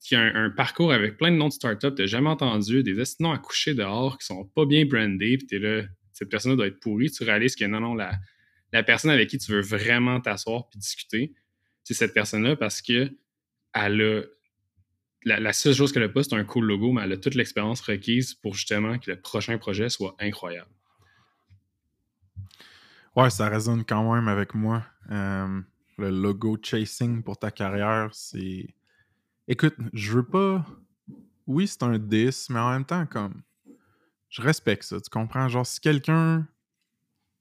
[0.00, 3.02] qui a un, parcours avec plein de noms de startups que tu jamais entendu, des
[3.20, 5.82] noms à coucher dehors qui sont pas bien brandés, puis tu es là,
[6.12, 7.10] cette personne doit être pourrie.
[7.10, 8.12] Tu réalises que non, non, la,
[8.72, 11.34] la personne avec qui tu veux vraiment t'asseoir puis discuter,
[11.84, 13.10] c'est cette personne-là parce que
[13.74, 14.22] elle a.
[15.24, 17.80] La, seule chose qu'elle a pas, c'est un cool logo, mais elle a toute l'expérience
[17.80, 20.70] requise pour justement que le prochain projet soit incroyable.
[23.16, 24.84] Ouais, ça résonne quand même avec moi.
[25.10, 25.62] Euh,
[25.96, 28.74] le logo chasing pour ta carrière, c'est.
[29.48, 30.66] Écoute, je veux pas.
[31.46, 33.42] Oui, c'est un 10, mais en même temps, comme.
[34.28, 35.48] Je respecte ça, tu comprends?
[35.48, 36.46] Genre, si quelqu'un.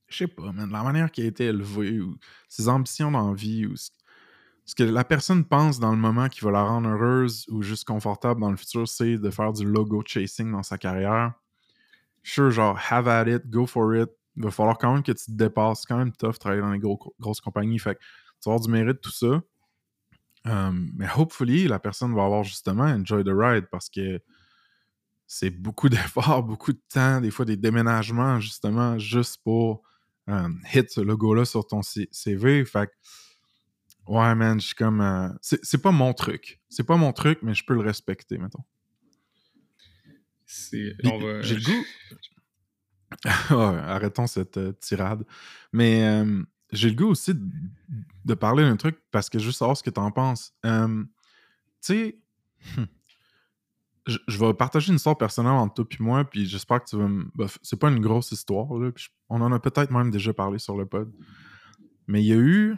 [0.07, 3.35] Je sais pas, man, la manière qui a été élevé, ou ses ambitions dans la
[3.35, 7.45] vie, ou ce que la personne pense dans le moment qui va la rendre heureuse
[7.49, 11.33] ou juste confortable dans le futur, c'est de faire du logo chasing dans sa carrière.
[12.23, 15.25] Sure, genre, have at it, go for it, il va falloir quand même que tu
[15.25, 15.81] te dépasses.
[15.81, 17.79] C'est quand même tough travailler dans les grosses compagnies.
[17.79, 19.41] Fait que tu vas avoir du mérite, tout ça.
[20.45, 24.21] Um, mais hopefully, la personne va avoir justement enjoy the ride parce que
[25.25, 29.81] c'est beaucoup d'efforts, beaucoup de temps, des fois des déménagements, justement, juste pour
[30.27, 32.65] um, hit ce logo-là sur ton CV.
[32.65, 35.01] Fait que, ouais, man, je suis comme.
[35.01, 36.61] Euh, c'est pas mon truc.
[36.69, 38.63] C'est pas mon truc, mais je peux le respecter, mettons.
[41.41, 41.85] J'ai le goût.
[43.49, 45.25] arrêtons cette euh, tirade.
[45.73, 46.23] Mais
[46.71, 47.33] j'ai le goût aussi
[48.25, 50.53] de, parler d'un truc parce que je veux savoir ce que tu en penses.
[50.63, 51.07] tu
[51.81, 52.17] sais,
[52.77, 52.87] hum,
[54.07, 57.07] je, vais partager une histoire personnelle entre toi et moi, puis j'espère que tu vas
[57.07, 57.25] me.
[57.61, 58.67] c'est pas une grosse histoire,
[59.29, 61.11] on en a peut-être même déjà parlé sur le pod.
[62.07, 62.77] Mais il y a eu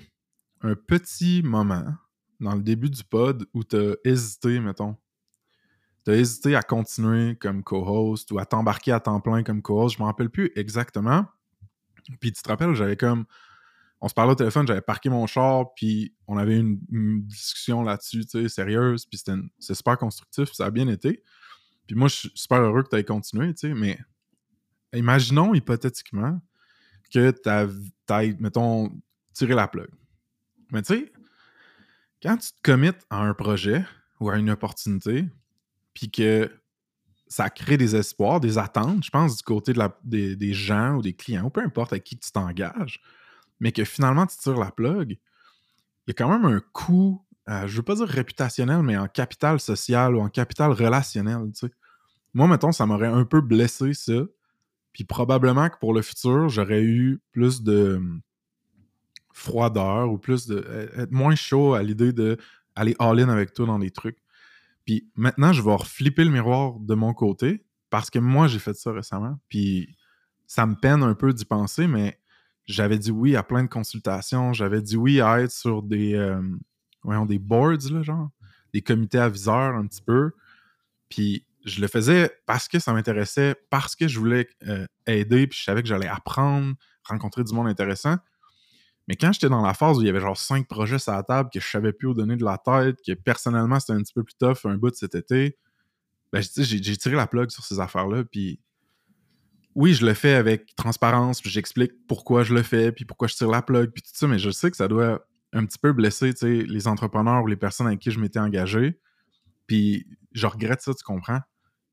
[0.62, 1.96] un petit moment
[2.40, 4.96] dans le début du pod où tu as hésité, mettons,
[6.08, 9.98] tu hésité à continuer comme co-host ou à t'embarquer à temps plein comme co-host.
[9.98, 11.26] Je me rappelle plus exactement.
[12.22, 13.26] Puis tu te rappelles, j'avais comme.
[14.00, 16.80] On se parlait au téléphone, j'avais parqué mon char, puis on avait une,
[17.24, 21.24] discussion là-dessus, tu sais, sérieuse, puis c'était super constructif, ça a bien été.
[21.88, 23.98] Puis moi, je suis super heureux que tu aies continué, tu sais, mais
[24.94, 26.40] imaginons hypothétiquement
[27.12, 28.92] que tu aies, mettons,
[29.34, 29.90] tiré la plug.
[30.72, 31.12] Mais tu sais,
[32.22, 33.84] quand tu te commits à un projet
[34.20, 35.26] ou à une opportunité,
[35.98, 36.52] puis que
[37.28, 41.02] ça crée des espoirs, des attentes, je pense, du côté de la, des, gens ou
[41.02, 43.02] des clients, ou peu importe à qui tu t'engages,
[43.60, 47.66] mais que finalement tu tires la plug, il y a quand même un coût, euh,
[47.66, 51.74] je veux pas dire réputationnel, mais en capital social ou en capital relationnel, tu sais.
[52.36, 54.22] Moi, mettons, ça m'aurait un peu blessé ça,
[54.94, 58.22] puis probablement que pour le futur, j'aurais eu plus de hum,
[59.34, 63.90] froideur ou plus de être moins chaud à l'idée d'aller all-in avec toi dans des
[63.90, 64.20] trucs.
[64.88, 68.74] Puis maintenant, je vais reflipper le miroir de mon côté parce que moi, j'ai fait
[68.74, 69.38] ça récemment.
[69.50, 69.94] Puis
[70.48, 72.18] ça me peine un peu d'y penser, mais
[72.66, 76.42] j'avais dit oui à plein de consultations, j'avais dit oui à être sur des, euh,
[77.04, 78.30] voyons, des boards, là, genre,
[78.74, 80.32] des comités aviseurs un petit peu.
[81.10, 85.60] Puis je le faisais parce que ça m'intéressait, parce que je voulais euh, aider, puis
[85.60, 88.16] je savais que j'allais apprendre, rencontrer du monde intéressant.
[89.08, 91.24] Mais quand j'étais dans la phase où il y avait genre cinq projets sur la
[91.24, 94.14] table, que je savais plus où donner de la tête, que personnellement c'était un petit
[94.14, 95.58] peu plus tough un bout de cet été,
[96.34, 98.26] ben, j'ai tiré la plug sur ces affaires-là.
[98.26, 98.60] Puis
[99.76, 103.36] oui, je le fais avec transparence, puis j'explique pourquoi je le fais, puis pourquoi je
[103.36, 105.94] tire la plug, puis tout ça, mais je sais que ça doit un petit peu
[105.94, 109.00] blesser les entrepreneurs ou les personnes avec qui je m'étais engagé.
[109.68, 111.40] Puis je regrette ça, tu comprends?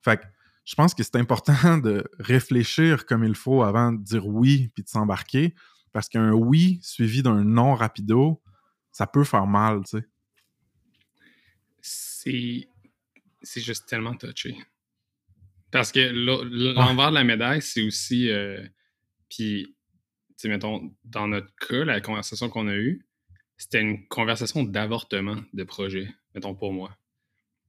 [0.02, 0.24] Fait que
[0.64, 4.82] je pense que c'est important de réfléchir comme il faut avant de dire oui puis
[4.82, 5.54] de s'embarquer.
[5.94, 8.42] Parce qu'un oui suivi d'un non rapido,
[8.90, 10.04] ça peut faire mal, tu sais.
[11.80, 12.68] C'est.
[13.42, 14.56] C'est juste tellement touché.
[15.70, 18.28] Parce que l'envers de la médaille, c'est aussi.
[18.28, 18.66] Euh,
[19.28, 19.76] puis,
[20.30, 23.06] tu sais, mettons, dans notre cas, la conversation qu'on a eue,
[23.56, 26.96] c'était une conversation d'avortement de projet, mettons pour moi.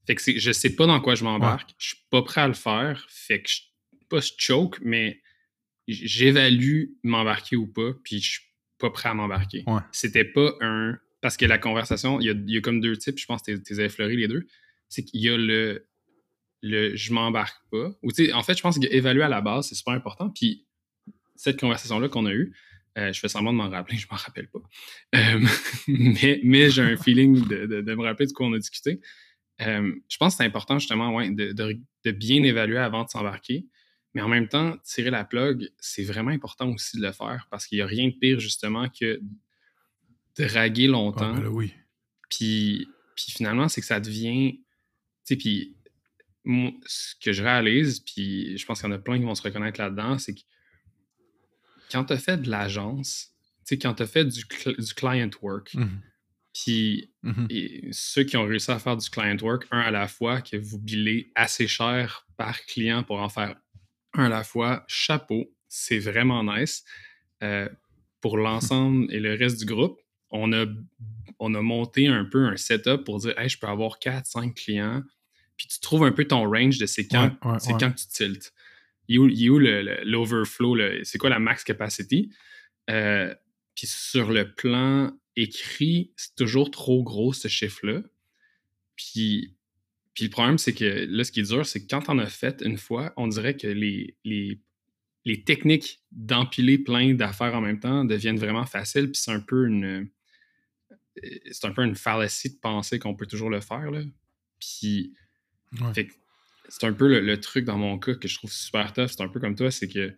[0.07, 2.53] Fait que je sais pas dans quoi je m'embarque, je suis pas prêt à le
[2.55, 3.61] faire, fait que je,
[4.09, 5.21] pas choke, mais
[5.87, 8.41] j'évalue m'embarquer ou pas, puis je suis
[8.79, 9.63] pas prêt à m'embarquer.
[9.91, 10.97] C'était pas un.
[11.21, 13.81] Parce que la conversation, il y a, comme deux types, je pense que tu les
[13.81, 14.45] effleuré les deux.
[14.89, 15.87] C'est qu'il y a le,
[16.61, 17.97] le je m'embarque pas.
[18.03, 20.29] Ou tu sais, en fait, je pense qu'évaluer à la base, c'est super important.
[20.29, 20.65] Puis
[21.35, 22.53] cette conversation-là qu'on a eue,
[22.97, 24.59] euh, je fais semblant de m'en rappeler, je m'en rappelle pas.
[25.15, 25.45] Euh,
[25.87, 29.01] mais, mais j'ai un feeling de, de, me rappeler de quoi on a discuté.
[29.61, 33.65] Euh, je pense que c'est important justement ouais, de, de, bien évaluer avant de s'embarquer.
[34.15, 37.67] Mais en même temps, tirer la plug, c'est vraiment important aussi de le faire parce
[37.67, 39.21] qu'il n'y a rien de pire justement que
[40.37, 41.35] draguer longtemps.
[41.35, 41.73] Ah, ben oui.
[42.29, 44.61] Puis, puis finalement, c'est que ça devient.
[45.25, 45.75] Tu sais, puis
[46.85, 49.41] ce que je réalise, puis je pense qu'il y en a plein qui vont se
[49.41, 50.41] reconnaître là-dedans, c'est que
[51.91, 54.43] quand tu as fait de l'agence, tu sais, quand tu as fait du,
[54.77, 56.01] du client work, mmh
[56.53, 57.47] puis mmh
[57.91, 60.79] ceux qui ont réussi à faire du client work, un à la fois, que vous
[60.79, 63.57] billez assez cher par client pour en faire
[64.17, 66.83] un à la fois, chapeau, c'est vraiment nice.
[67.43, 67.69] Euh,
[68.21, 69.99] pour l'ensemble et le reste du groupe,
[70.31, 70.65] on a,
[71.39, 75.03] on a monté un peu un setup pour dire hey, je peux avoir 4-5 clients.
[75.57, 78.53] Puis tu trouves un peu ton range de c'est quand, c'est quand tu tiltes.
[79.07, 80.75] Il y a où l'overflow?
[81.03, 82.33] C'est quoi la max capacity?
[82.89, 83.33] Euh,
[83.75, 88.01] puis sur le plan écrit, c'est toujours trop gros ce chiffre-là.
[88.95, 89.54] Puis
[90.15, 92.25] puis le problème, c'est que là, ce qui est dur, c'est que quand on a
[92.27, 94.61] fait une fois, on dirait que les, les,
[95.25, 99.11] les techniques d'empiler plein d'affaires en même temps deviennent vraiment faciles.
[99.11, 99.85] Puis c'est un peu une.
[99.85, 103.91] Euh, c'est un peu une fallacie de penser qu'on peut toujours le faire.
[103.91, 104.03] Là.
[104.57, 105.13] Puis.
[106.69, 109.09] c'est un peu le, truc dans mon cas que je trouve super tough.
[109.09, 110.15] C'est un peu comme toi, c'est que.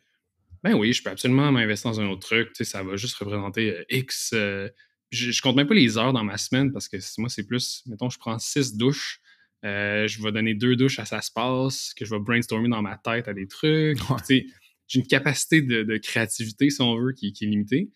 [0.64, 2.50] Ben oui, je peux absolument m'investir dans un autre truc.
[2.54, 4.32] Tu sais, ça va juste représenter euh, X.
[4.34, 4.70] Euh,
[5.10, 7.82] je, je compte même pas les heures dans ma semaine parce que moi, c'est plus.
[7.88, 9.22] Mettons, je prends six douches
[9.66, 12.82] euh, je vais donner deux douches à ça se passe, que je vais brainstormer dans
[12.82, 13.98] ma tête à des trucs.
[14.30, 17.90] J'ai une capacité de, créativité, si on veut, qui, est limitée.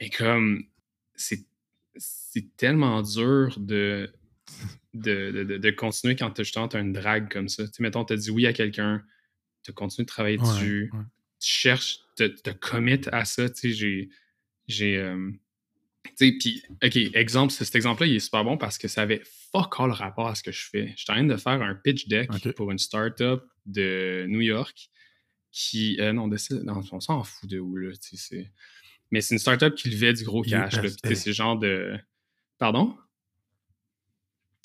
[0.00, 0.64] Mais comme
[1.16, 4.12] c'est tellement dur de,
[4.94, 7.66] de, continuer quand tu as une drague comme ça.
[7.66, 9.02] sais, mettons, tu as dit oui à quelqu'un,
[9.62, 10.90] tu continues de travailler dessus,
[11.40, 13.46] tu cherches, tu te commit à ça.
[13.62, 14.10] J'ai.
[14.68, 15.30] j'ai euh,
[16.18, 19.22] puis, OK, exemple, cet exemple-là, il est super bon parce que ça avait
[19.56, 20.92] fuck all rapport à ce que je fais.
[20.96, 24.90] Je suis en train de faire un pitch deck pour une startup de New York
[25.52, 25.96] qui.
[26.00, 26.30] Euh, non,
[26.92, 27.90] on s'en fout de où, là.
[29.10, 30.74] Mais c'est une startup qui levait du gros cash.
[31.14, 31.96] C'est genre de.
[32.58, 32.96] Pardon?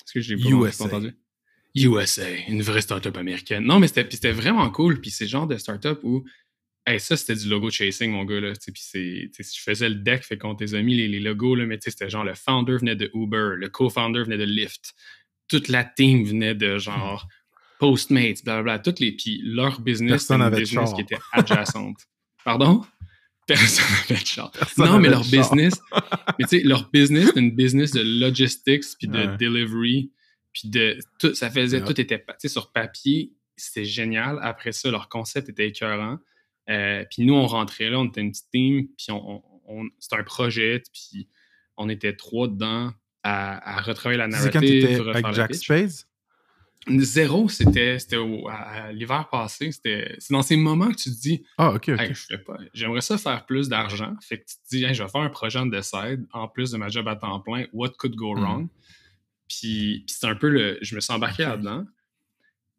[0.04, 1.16] Est-ce que j'ai pas entendu?
[1.74, 3.64] USA, une vraie startup américaine.
[3.64, 5.00] Non, mais c'était vraiment cool.
[5.00, 6.24] Puis c'est le genre de startup où
[6.84, 8.40] Hey, ça, c'était du logo chasing, mon gars.
[8.40, 8.52] Là.
[8.54, 12.10] Puis je faisais le deck, fait qu'on tes amis les, les logos, là, mais c'était
[12.10, 14.94] genre le founder venait de Uber, le co-founder venait de Lyft,
[15.48, 17.28] toute la team venait de genre
[17.78, 18.78] Postmates, blablabla.
[18.78, 19.10] Toutes les.
[19.12, 21.98] Puis leur business, c'était une business qui était adjacente.
[22.44, 22.84] Pardon?
[23.46, 24.52] Personne n'avait de char.
[24.78, 25.74] non, mais leur business,
[26.38, 30.12] mais tu sais, leur business, c'est une business de logistics, puis de delivery,
[30.52, 30.96] puis de.
[31.18, 34.38] Tout, ça faisait, tout était sur papier, c'était génial.
[34.42, 36.18] Après ça, leur concept était écœurant.
[36.70, 39.42] Euh, puis nous, on rentrait là, on était une petite team, puis on,
[39.98, 41.28] c'était un projet, puis
[41.76, 42.92] on était trois dedans
[43.22, 44.86] à, retravailler la narrative.
[44.86, 46.06] C'est quand avec Jack Space?
[46.88, 47.96] Zéro, c'était
[48.92, 49.70] l'hiver passé.
[49.70, 52.12] C'est dans ces moments que tu te dis Ah, ok, ok.
[52.74, 54.14] J'aimerais ça faire plus d'argent.
[54.20, 56.78] Fait que tu te dis Je vais faire un projet en side en plus de
[56.78, 57.66] ma job à temps plein.
[57.72, 58.40] What could go mm-hmm.
[58.40, 58.68] wrong?
[59.48, 60.78] Puis, c'est un peu le.
[60.82, 61.84] Je me suis embarqué là-dedans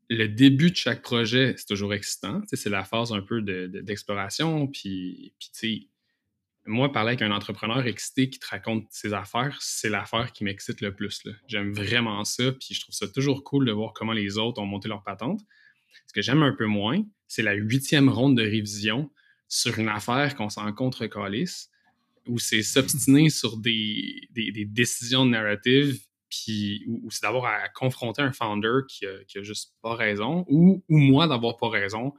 [0.10, 2.42] le début de chaque projet, c'est toujours excitant.
[2.52, 4.68] C'est la phase un peu d'exploration.
[4.68, 5.90] puis, puis
[6.66, 10.80] moi, parler avec un entrepreneur excité qui te raconte ses affaires, c'est l'affaire qui m'excite
[10.82, 11.24] le plus.
[11.48, 14.66] J'aime vraiment ça, puis je trouve ça toujours cool de voir comment les autres ont
[14.66, 15.42] monté leur patente.
[16.08, 19.12] Ce que j'aime un peu moins, c'est la huitième ronde de révision
[19.48, 21.70] sur une affaire qu'on s'en contre calice,
[22.28, 24.30] où c'est s'obstiner sur des,
[24.68, 26.00] décisions narratives,
[26.34, 30.98] puis ou, c'est d'avoir à confronter un founder qui a, juste pas raison, ou, ou
[30.98, 32.14] moi d'avoir pas raison,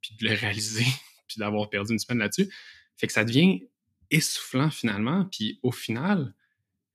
[0.00, 0.86] puis de le réaliser,
[1.26, 2.52] puis d'avoir perdu une semaine là-dessus.
[2.96, 3.62] Fait que ça devient
[4.10, 5.26] essoufflant finalement.
[5.26, 6.34] Puis au final,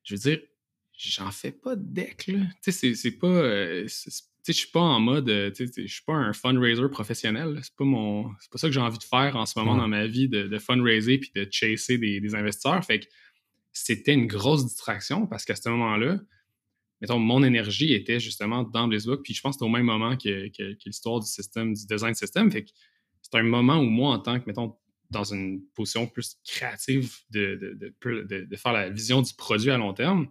[0.03, 0.39] je veux dire,
[0.97, 2.39] j'en fais pas de deck, là.
[2.63, 3.27] Tu sais, c'est pas.
[3.27, 3.87] Euh,
[4.45, 5.29] je suis pas en mode.
[5.29, 7.59] Euh, tu sais, je suis pas un fundraiser professionnel.
[7.61, 8.29] C'est pas mon.
[8.39, 10.57] C'est pas ça que j'ai envie de faire en ce moment dans ma vie, de,
[10.57, 12.83] fundraiser puis de chasser des, investisseurs.
[12.83, 13.05] Fait que
[13.71, 16.19] c'était une grosse distraction parce qu'à ce moment-là,
[17.03, 19.23] mettons, mon énergie était justement dans BlizzBook.
[19.23, 22.15] Puis je pense que c'était au même moment que, que l'histoire du système, du design.
[22.15, 22.71] Fait que
[23.21, 24.77] c'est un moment où moi, en tant que, mettons,
[25.09, 27.77] dans une position plus créative de,
[28.09, 30.29] de, faire la vision du produit à long terme,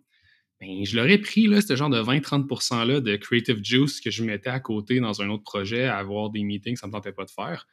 [0.63, 4.49] ben, je l'aurais pris, là, ce genre de 20-30%-là de creative juice que je mettais
[4.49, 7.27] à côté dans un autre projet à avoir des meetings, ça ne me tentait pas
[7.27, 7.67] de faire.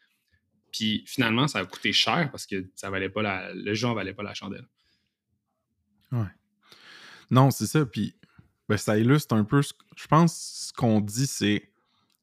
[0.74, 3.93] Puis finalement, ça a coûté cher parce que ça valait pas la, le jeu ne
[3.93, 4.68] valait pas la chandelle.
[6.12, 6.28] Ouais.
[7.32, 7.86] Non, c'est ça.
[7.86, 8.16] Puis
[8.70, 11.72] ben, ça illustre un peu, je pense, ce qu'on dit, c'est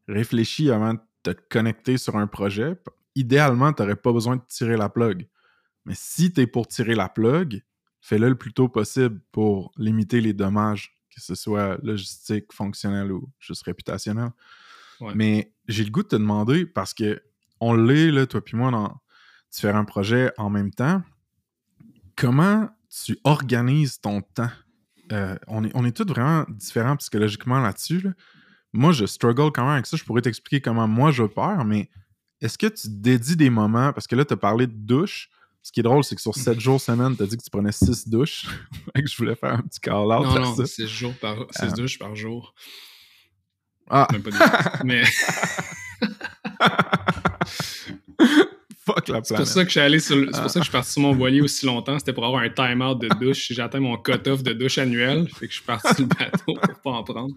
[0.08, 2.76] réfléchis avant de te connecter sur un projet
[3.16, 5.26] idéalement, tu n'aurais pas besoin de tirer la plug.
[5.84, 7.64] Mais si tu es pour tirer la plug,
[8.00, 13.28] fais-le le plus tôt possible pour limiter les dommages, que ce soit logistique, fonctionnel ou
[13.40, 14.30] juste réputationnel.
[15.14, 17.22] Mais j'ai le goût de te demander, parce que
[17.58, 19.00] on l'est, là, toi puis moi, dans
[19.50, 21.02] différents projets en même temps,
[22.16, 24.50] comment tu organises ton temps?
[25.12, 28.08] Euh, on, est, on est tous vraiment différents psychologiquement là-dessus.
[28.72, 29.96] Moi, je struggle quand même avec ça.
[29.96, 31.88] Je pourrais t'expliquer comment moi je peur, mais
[32.40, 35.30] est-ce que tu dédies des moments, parce que là, tu as parlé de douche.
[35.62, 37.50] Ce qui est drôle, c'est que sur 7 jours semaine, tu as dit que tu
[37.50, 38.46] prenais 6 douches.
[38.94, 40.26] que je voulais faire un petit call-out.
[40.26, 41.66] Non, non, 6 jours par, ah.
[41.68, 42.54] douches par jour.
[43.88, 44.06] Ah!
[44.84, 45.02] Mais.
[48.86, 49.26] Fuck la planète.
[49.26, 50.92] C'est pour ça que je suis allé sur, c'est pour ça que je suis parti
[50.92, 51.98] sur mon voilier aussi longtemps.
[51.98, 53.48] C'était pour avoir un time-out de douche.
[53.50, 55.28] J'ai atteint mon cut-off de douche annuel.
[55.28, 57.34] Fait que je suis parti sur le bateau pour pas en prendre.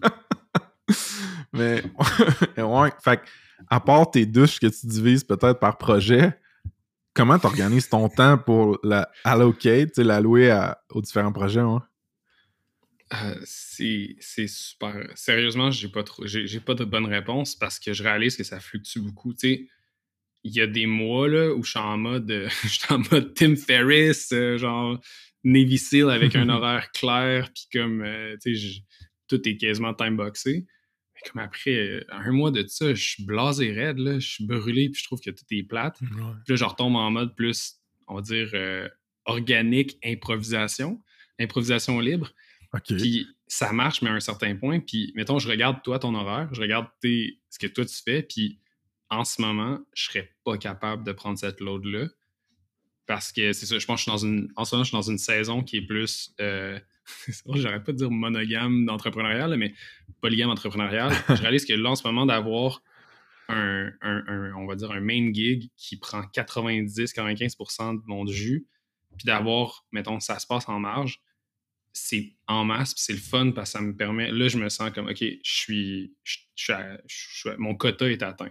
[1.52, 1.82] Mais,
[2.56, 3.22] ouais, fait que
[3.68, 6.38] à part tes douches que tu divises peut-être par projet,
[7.14, 10.56] comment tu organises ton temps pour la allocate, l'allouer
[10.90, 11.60] aux différents projets?
[11.60, 15.10] Euh, c'est super.
[15.16, 18.60] Sérieusement, j'ai pas trop, j'ai pas de bonne réponse parce que je réalise que ça
[18.60, 19.34] fluctue beaucoup.
[20.44, 22.30] Il y a des mois là, où je suis en mode,
[22.64, 24.98] je en mode Tim Ferriss, euh, genre
[25.44, 28.36] Navy Seal avec un horaire clair, puis comme, euh,
[29.28, 30.66] tout est quasiment time boxé
[31.28, 34.88] comme après euh, un mois de ça, je suis blasé raide, là, je suis brûlé,
[34.88, 35.98] puis je trouve que tout est plate.
[35.98, 36.08] Puis
[36.48, 37.76] là, je retombe en mode plus,
[38.06, 38.88] on va dire, euh,
[39.26, 41.00] organique, improvisation,
[41.38, 42.32] improvisation libre.
[42.86, 44.80] Puis ça marche, mais à un certain point.
[44.80, 48.59] Puis, mettons, je regarde toi, ton horaire, je regarde ce que toi tu fais, puis
[49.10, 52.06] en ce moment, je serais pas capable de prendre cette load-là.
[53.06, 54.52] Parce que c'est ça, je pense que je suis dans une.
[54.54, 56.32] En ce moment, je suis dans une saison qui est plus.
[56.40, 56.78] Euh,
[57.54, 59.74] j'arrête pas de dire monogame d'entrepreneurial, mais
[60.20, 61.12] polygame entrepreneurial.
[61.28, 62.82] je réalise que là, en ce moment, d'avoir
[63.48, 63.92] un,
[64.56, 68.68] on va dire, un main gig qui prend 90-95% de mon jus,
[69.16, 71.20] puis d'avoir, mettons, ça se passe en marge,
[71.92, 74.30] c'est en masse, puis c'est le fun parce que ça me permet.
[74.30, 76.14] Là, je me sens comme, OK, je suis.
[77.58, 78.46] mon quota est atteint.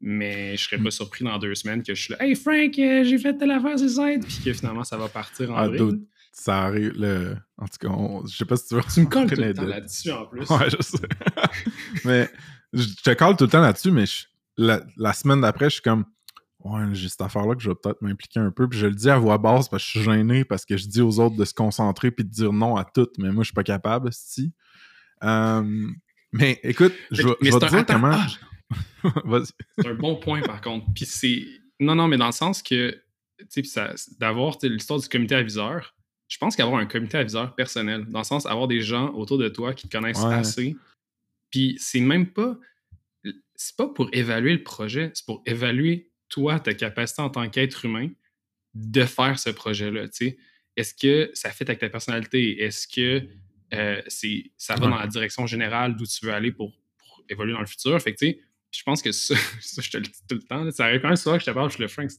[0.00, 0.92] Mais je serais pas hmm.
[0.92, 3.78] surpris dans deux semaines que je suis là, Hey Frank, euh, j'ai fait telle affaire,
[3.78, 5.68] c'est ça, puis que finalement ça va partir en ah,
[6.38, 6.92] ça arrive.
[6.96, 7.36] Le...
[7.56, 7.94] En tout cas,
[8.30, 8.82] je sais pas si tu veux.
[8.92, 10.48] Tu me colles tout le temps là-dessus en plus.
[10.48, 11.08] Ouais, je sais.
[12.04, 12.30] mais
[12.72, 14.04] je te colle tout le temps là-dessus, mais
[14.56, 16.04] la, semaine d'après, je suis comme.
[16.64, 18.68] Ouais, j'ai cette affaire-là que je vais peut-être m'impliquer un peu.
[18.68, 20.86] Puis je le dis à voix basse parce que je suis gêné, parce que je
[20.86, 23.48] dis aux autres de se concentrer puis de dire non à tout, mais moi, je
[23.48, 24.52] suis pas capable, si.
[25.22, 25.88] Euh,
[26.32, 28.12] mais écoute, je, vais te dire comment.
[28.12, 28.26] Ah!
[29.78, 30.86] c'est un bon point, par contre.
[30.94, 31.44] Puis c'est.
[31.80, 33.00] Non, non, mais dans le sens que,
[33.50, 35.94] tu sais, d'avoir l'histoire du comité aviseur,
[36.28, 39.48] je pense qu'avoir un comité aviseur personnel, dans le sens avoir des gens autour de
[39.48, 40.76] toi qui te connaissent assez,
[41.50, 42.58] puis c'est même pas,
[43.54, 47.84] c'est pas pour évaluer le projet, c'est pour évaluer toi, ta capacité en tant qu'être
[47.84, 48.10] humain
[48.74, 50.06] de faire ce projet-là.
[50.76, 52.62] Est-ce que ça fait avec ta personnalité?
[52.62, 53.26] Est-ce que
[53.74, 54.02] euh,
[54.56, 56.72] ça va dans la direction générale d'où tu veux aller pour,
[57.28, 58.00] évoluer dans le futur?
[58.00, 58.26] Fait que,
[58.70, 60.70] je pense que ça, je te le dis tout le temps.
[60.70, 62.10] ça arrive quand même souvent que je te parle, je le Frank,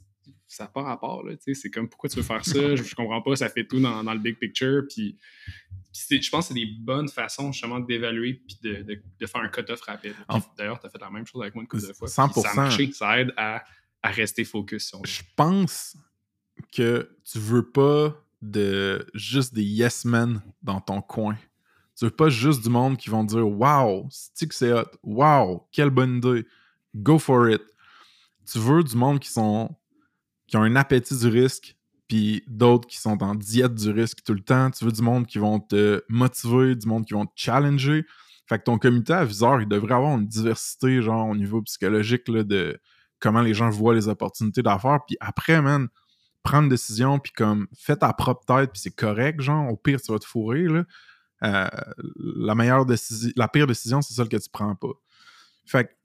[0.48, 1.24] ça n'a pas rapport.
[1.54, 2.76] C'est comme pourquoi tu veux faire ça?
[2.76, 4.84] je, comprends pas, ça fait tout dans, le big picture.
[4.90, 5.18] Puis,
[5.94, 10.16] je pense que c'est des bonnes façons justement d'évaluer puis de, faire un cut-off rapide.
[10.58, 12.08] D'ailleurs, tu as fait la même chose avec moi une couple de fois.
[12.08, 12.42] 100%.
[12.42, 13.64] Ça, ça aide à,
[14.04, 14.96] rester focus.
[15.04, 15.98] je pense
[16.72, 21.38] que tu veux pas de juste des yes men dans ton coin.
[22.00, 25.68] Tu veux pas juste du monde qui vont dire Wow, c'est que c'est hot, wow,
[25.70, 26.46] quelle bonne idée,
[26.96, 27.62] go for it.
[28.50, 29.76] Tu veux du monde qui sont
[30.48, 31.76] qui ont un appétit du risque,
[32.08, 34.72] puis d'autres qui sont en diète du risque tout le temps.
[34.72, 38.06] Tu veux du monde qui vont te motiver, du monde qui vont te challenger.
[38.48, 42.44] Fait que ton comité aviseur, il devrait avoir une diversité, genre, au niveau psychologique, là,
[42.44, 42.80] de
[43.20, 45.02] comment les gens voient les opportunités d'affaires.
[45.06, 45.90] Puis après, man,
[46.44, 50.02] prendre une décision, puis comme, fais ta propre tête, puis c'est correct, genre, au pire,
[50.02, 50.86] tu vas te fourrer, là.
[51.44, 51.68] Euh,
[52.18, 54.94] la meilleure décision, la pire décision, c'est celle que tu prends pas.
[55.66, 55.96] Fait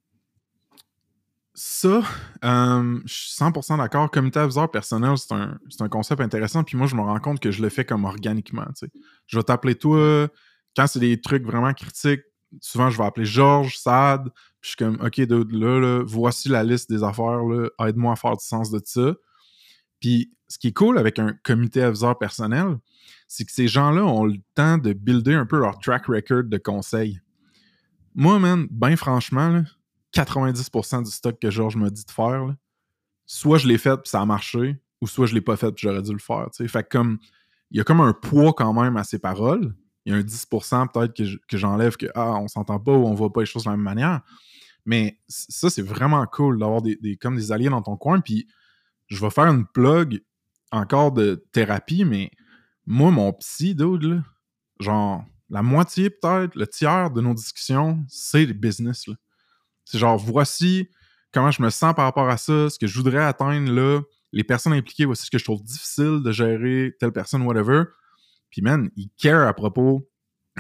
[1.56, 2.02] ça,
[2.44, 4.10] euh, je suis 100% d'accord.
[4.10, 6.64] Comité aviseur personnel, c'est un, un, concept intéressant.
[6.64, 8.66] Puis moi, je me rends compte que je le fais comme organiquement.
[9.26, 10.28] Je vais t'appeler toi.
[10.76, 12.22] Quand c'est des trucs vraiment critiques,
[12.60, 14.24] souvent, je vais appeler Georges, Sad.
[14.24, 14.32] Puis
[14.62, 17.40] je suis comme, OK, là, là, voici la liste des affaires.
[17.86, 19.14] Aide-moi à faire du sens de ça.
[20.00, 22.78] Puis ce qui est cool avec un comité aviseur personnel,
[23.26, 26.58] c'est que ces gens-là ont le temps de builder un peu leur track record de
[26.58, 27.20] conseils.
[28.14, 29.64] Moi, man, ben franchement, là,
[30.14, 32.54] 90% du stock que Georges m'a dit de faire,
[33.26, 35.88] soit je l'ai fait puis ça a marché, ou soit je l'ai pas fait puis
[35.88, 36.46] j'aurais dû le faire.
[36.52, 37.18] Fait comme
[37.72, 39.74] il y a comme un poids quand même à ses paroles.
[40.04, 41.14] Il y a un 10% peut-être
[41.48, 43.76] que, j'enlève que ah, on s'entend pas ou on voit pas les choses de la
[43.76, 44.20] même manière.
[44.86, 48.20] Mais ça, c'est vraiment cool d'avoir des, comme des alliés dans ton coin.
[48.20, 48.46] Puis
[49.08, 50.22] je vais faire une plug
[50.74, 52.30] encore de thérapie, mais
[52.86, 54.22] moi, mon psy, dude,
[54.80, 59.08] genre la moitié peut-être, le tiers de nos discussions, c'est le business.
[59.84, 60.88] C'est genre, voici
[61.32, 64.72] comment je me sens par rapport à ça, ce que je voudrais atteindre les personnes
[64.72, 67.84] impliquées, voici ce que je trouve difficile de gérer telle personne, whatever.
[68.50, 70.08] Puis, man, il care à propos,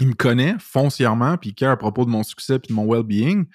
[0.00, 2.86] il me connaît foncièrement, puis il care à propos de mon succès puis de mon
[2.86, 3.46] well-being.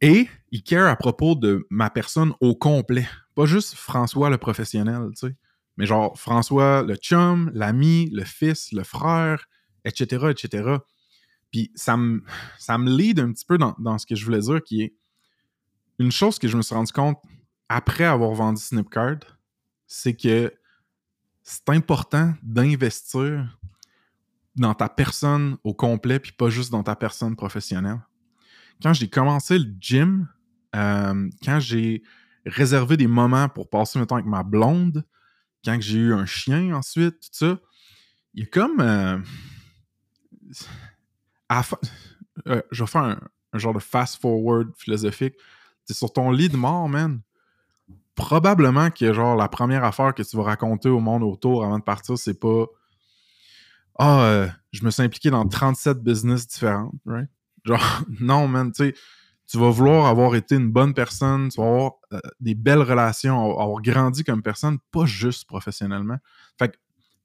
[0.00, 3.08] Et il care à propos de ma personne au complet.
[3.34, 5.36] Pas juste François le professionnel, tu sais.
[5.76, 9.46] Mais genre François le chum, l'ami, le fils, le frère,
[9.84, 10.76] etc., etc.
[11.50, 12.22] Puis ça me,
[12.58, 14.94] ça me lead un petit peu dans, ce que je voulais dire, qui est
[15.98, 17.18] une chose que je me suis rendu compte
[17.68, 19.18] après avoir vendu Snipcard,
[19.86, 20.52] c'est que
[21.42, 23.58] c'est important d'investir
[24.56, 28.00] dans ta personne au complet, puis pas juste dans ta personne professionnelle.
[28.82, 30.28] Quand j'ai commencé le gym,
[30.74, 32.02] euh, quand j'ai
[32.44, 35.04] réservé des moments pour passer le temps avec ma blonde,
[35.66, 37.58] quand j'ai eu un chien ensuite, tout ça,
[38.34, 38.80] il y a comme...
[38.80, 39.18] Euh,
[42.46, 43.18] euh, je vais faire un,
[43.54, 45.34] genre de fast-forward philosophique.
[45.84, 47.20] C'est sur ton lit de mort, man.
[48.14, 51.84] Probablement que genre la première affaire que tu vas raconter au monde autour avant de
[51.84, 52.66] partir, c'est pas
[53.98, 57.28] Ah, euh, je me suis impliqué dans 37 business différentes, right?
[57.64, 58.94] Genre, non, man, tu sais,
[59.46, 63.58] tu vas vouloir avoir été une bonne personne, tu vas avoir euh, des belles relations,
[63.60, 66.18] avoir grandi comme personne, pas juste professionnellement.
[66.58, 66.76] Fait que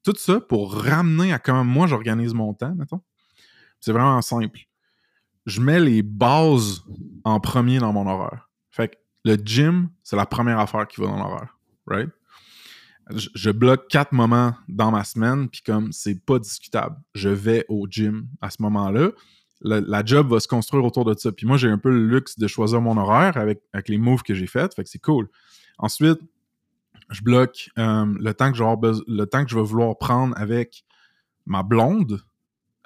[0.03, 3.01] tout ça pour ramener à comment moi j'organise mon temps, mettons.
[3.79, 4.59] C'est vraiment simple.
[5.45, 6.83] Je mets les bases
[7.23, 8.49] en premier dans mon horaire.
[8.69, 8.95] Fait que
[9.25, 11.57] le gym, c'est la première affaire qui va dans l'horaire.
[11.87, 12.09] Right?
[13.09, 17.87] Je, bloque quatre moments dans ma semaine, puis comme c'est pas discutable, je vais au
[17.89, 19.09] gym à ce moment-là.
[19.63, 21.31] La, job va se construire autour de ça.
[21.31, 24.23] Puis moi, j'ai un peu le luxe de choisir mon horaire avec, avec les moves
[24.23, 24.73] que j'ai faits.
[24.75, 25.29] Fait que c'est cool.
[25.77, 26.19] Ensuite,
[27.09, 28.57] je bloque euh, le, temps que
[29.07, 30.83] le temps que je vais vouloir prendre avec
[31.45, 32.21] ma blonde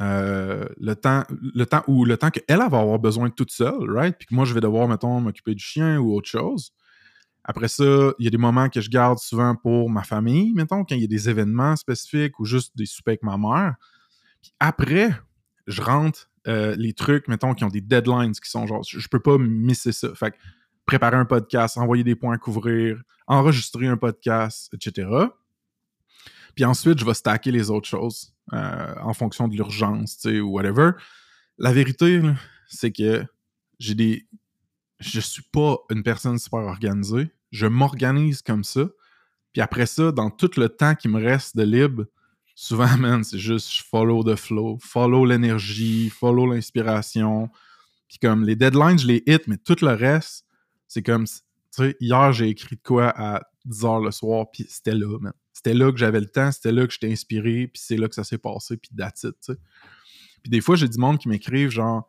[0.01, 4.15] euh, le temps le temps le temps qu'elle va avoir besoin toute seule, right?
[4.17, 6.71] Puis que moi, je vais devoir, mettons, m'occuper du chien ou autre chose.
[7.45, 10.83] Après ça, il y a des moments que je garde souvent pour ma famille, mettons,
[10.83, 13.75] quand il y a des événements spécifiques ou juste des soupers avec ma mère.
[14.41, 15.11] Puis après,
[15.67, 19.19] je rentre euh, les trucs, mettons, qui ont des deadlines, qui sont genre, je, peux
[19.19, 20.13] pas misser ça.
[20.15, 20.37] Fait que
[20.85, 25.09] préparer un podcast, envoyer des points à couvrir, enregistrer un podcast, etc.
[26.53, 28.33] Puis ensuite, je vais stacker les autres choses.
[28.53, 30.91] Euh, en fonction de l'urgence, tu sais, ou whatever.
[31.57, 32.21] La vérité,
[32.67, 33.25] c'est que
[33.79, 34.27] j'ai des.
[34.99, 37.29] Je suis pas une personne super organisée.
[37.51, 38.81] Je m'organise comme ça.
[39.51, 42.05] Puis après ça, dans tout le temps qui me reste de libre,
[42.55, 47.49] souvent, man, c'est juste je follow the flow, follow l'énergie, follow l'inspiration.
[48.07, 50.45] Puis comme les deadlines, je les hit, mais tout le reste,
[50.87, 51.33] c'est comme, tu
[51.71, 55.73] sais, hier, j'ai écrit de quoi à 10h le soir, puis c'était là, man c'était
[55.73, 58.23] là que j'avais le temps, c'était là que j'étais inspiré, puis c'est là que ça
[58.23, 59.55] s'est passé, puis that's tu sais.
[60.43, 62.07] Puis des fois, j'ai du monde qui m'écrivent, genre,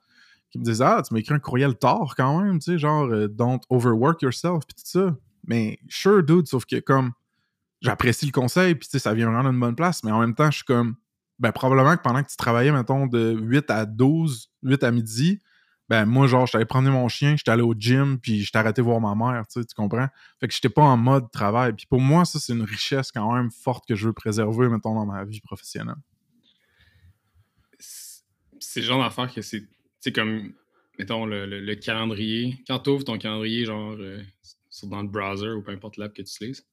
[0.50, 3.28] qui me disent Ah, tu m'écris un courriel tard quand même, tu sais, genre, euh,
[3.28, 5.16] don't overwork yourself, puis tout ça.
[5.46, 7.12] Mais sure, dude, sauf que comme,
[7.80, 10.56] j'apprécie le conseil, puis ça vient vraiment d'une bonne place, mais en même temps, je
[10.56, 10.96] suis comme,
[11.38, 15.40] ben, probablement que pendant que tu travaillais, mettons, de 8 à 12, 8 à midi,
[15.88, 19.00] ben moi, genre, allé prendre mon chien, j'étais allé au gym, puis j'étais arrêté voir
[19.00, 20.08] ma mère, tu sais, tu comprends?
[20.40, 21.74] Fait que j'étais pas en mode travail.
[21.74, 24.94] Puis pour moi, ça, c'est une richesse quand même forte que je veux préserver, mettons,
[24.94, 25.94] dans ma vie professionnelle.
[27.78, 30.52] C'est le genre d'affaire que c'est, comme,
[30.98, 32.58] mettons, le, calendrier.
[32.66, 34.20] Quand tu ouvres ton calendrier, genre, euh,
[34.84, 36.66] dans le browser ou peu importe l'app que tu utilises,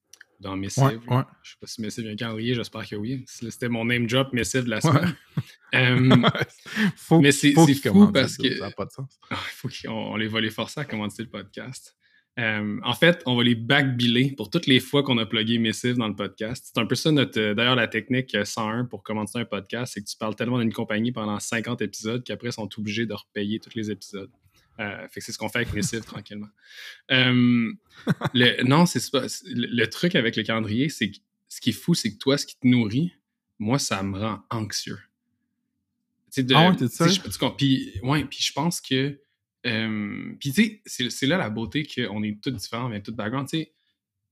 [0.44, 0.84] dans Missive.
[0.84, 1.24] Ouais, ouais.
[1.42, 3.24] Je sais pas si Missive un calendrier, j'espère que oui.
[3.28, 5.16] C'était mon name drop Missive de la semaine.
[5.74, 6.16] Euh,
[6.96, 7.66] faut, mais c'est fou
[8.12, 8.58] parce que.
[8.58, 9.20] Ça n'a pas de sens.
[9.32, 11.96] Il faut qu'on les va les forcer à commencer le podcast.
[12.38, 15.98] Euh, en fait, on va les backbiller pour toutes les fois qu'on a plugué Missive
[15.98, 16.70] dans le podcast.
[16.72, 17.40] C'est un peu ça notre.
[17.40, 20.72] Euh, d'ailleurs, la technique 101 pour commencer un podcast, c'est que tu parles tellement d'une
[20.72, 24.30] compagnie pendant 50 épisodes qu'après, ils sont obligés de repayer tous les épisodes.
[24.78, 26.50] Fait que c'est ce qu'on fait avec Missive tranquillement.
[27.10, 29.22] le, non, c'est pas.
[29.46, 31.18] Le, le, truc avec le calendrier, c'est que
[31.50, 33.14] ce qui est fou, c'est que toi, ce qui te nourrit,
[33.60, 35.00] moi, ça me rend anxieux.
[36.36, 37.08] De, ah ouais, ça?
[37.58, 39.20] Puis, ouais, puis je pense que.
[39.66, 43.48] Euh, puis, tu sais, c'est là la beauté qu'on est tous différents, avec tout background.
[43.48, 43.74] Tu sais,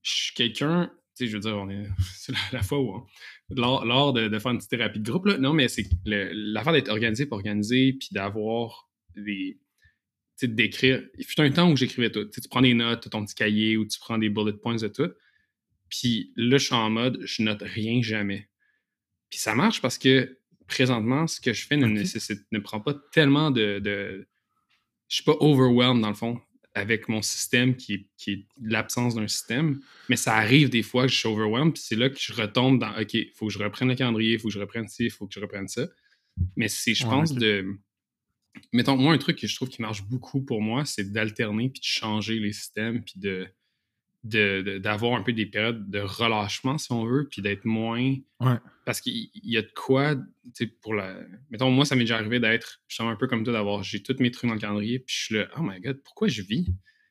[0.02, 0.90] je suis quelqu'un.
[1.16, 1.86] Tu sais, je veux dire, on est.
[2.16, 3.06] C'est la, fois où.
[3.50, 5.38] lors, de, faire une petite thérapie de groupe, là.
[5.38, 9.60] Non, mais c'est l'affaire d'être organisé pour organiser, puis d'avoir des.
[10.46, 11.02] D'écrire.
[11.18, 12.24] Il fut un temps où j'écrivais tout.
[12.24, 15.10] Tu prends des notes, ton petit cahier, ou tu prends des bullet points de tout.
[15.88, 18.48] Puis là, je suis en mode, je note rien jamais.
[19.30, 22.94] Puis ça marche parce que présentement, ce que je fais ne, nécessite, ne prend pas
[23.12, 24.26] tellement de, de.
[25.08, 26.40] Je suis pas overwhelmed dans le fond
[26.74, 29.80] avec mon système qui est, l'absence d'un système.
[30.08, 32.78] Mais ça arrive des fois que je suis overwhelmed, puis c'est là que je retombe
[32.78, 35.04] dans OK, il faut que je reprenne le calendrier, il faut que je reprenne ci,
[35.04, 35.86] il faut que je reprenne ça.
[36.56, 37.66] Mais c'est, je pense, de.
[38.72, 41.80] Mettons, moi, un truc que je trouve qui marche beaucoup pour moi, c'est d'alterner puis
[41.80, 43.46] de changer les systèmes, puis de
[44.24, 48.14] d'avoir un peu des périodes de relâchement, si on veut, puis d'être moins.
[48.84, 50.22] Parce qu'il y a de quoi, tu
[50.54, 51.16] sais, pour la.
[51.50, 53.82] Mettons, moi, ça m'est déjà arrivé d'être justement un peu comme toi, d'avoir.
[53.82, 56.28] J'ai tous mes trucs dans le calendrier, puis je suis là, oh my god, pourquoi
[56.28, 56.66] je vis?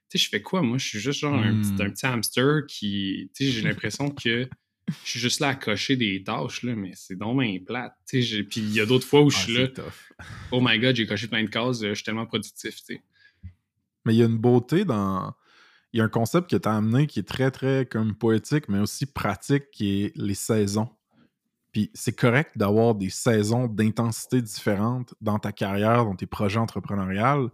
[0.10, 0.62] Tu sais, je fais quoi?
[0.62, 1.92] Moi, je suis juste genre un, petit, un, hmm.
[1.92, 3.30] petit, hamster qui.
[3.36, 4.48] Tu sais, j'ai l'impression que
[4.88, 7.94] je suis juste là à cocher des tâches, là, mais c'est donc bien plate.
[8.08, 9.68] Tu sais, puis il y a d'autres fois où je ah, suis là.
[10.52, 13.02] Oh my god, j'ai coché plein de cases, je suis tellement productif, tu sais.
[14.06, 15.34] Mais il y a une beauté dans
[15.94, 18.70] il y a un concept que tu as amené qui est très, très comme poétique,
[18.70, 20.90] mais aussi pratique, qui est les saisons.
[21.72, 27.50] Puis c'est correct d'avoir des saisons d'intensité différentes dans ta carrière, dans tes projets entrepreneuriales,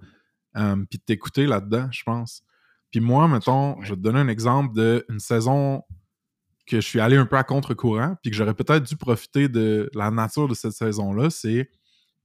[0.55, 2.43] euh, puis de t'écouter là-dedans, je pense.
[2.91, 5.83] Puis moi, mettons, je vais te donner un exemple d'une saison
[6.67, 9.89] que je suis allé un peu à contre-courant, puis que j'aurais peut-être dû profiter de
[9.93, 11.71] la nature de cette saison-là, c'est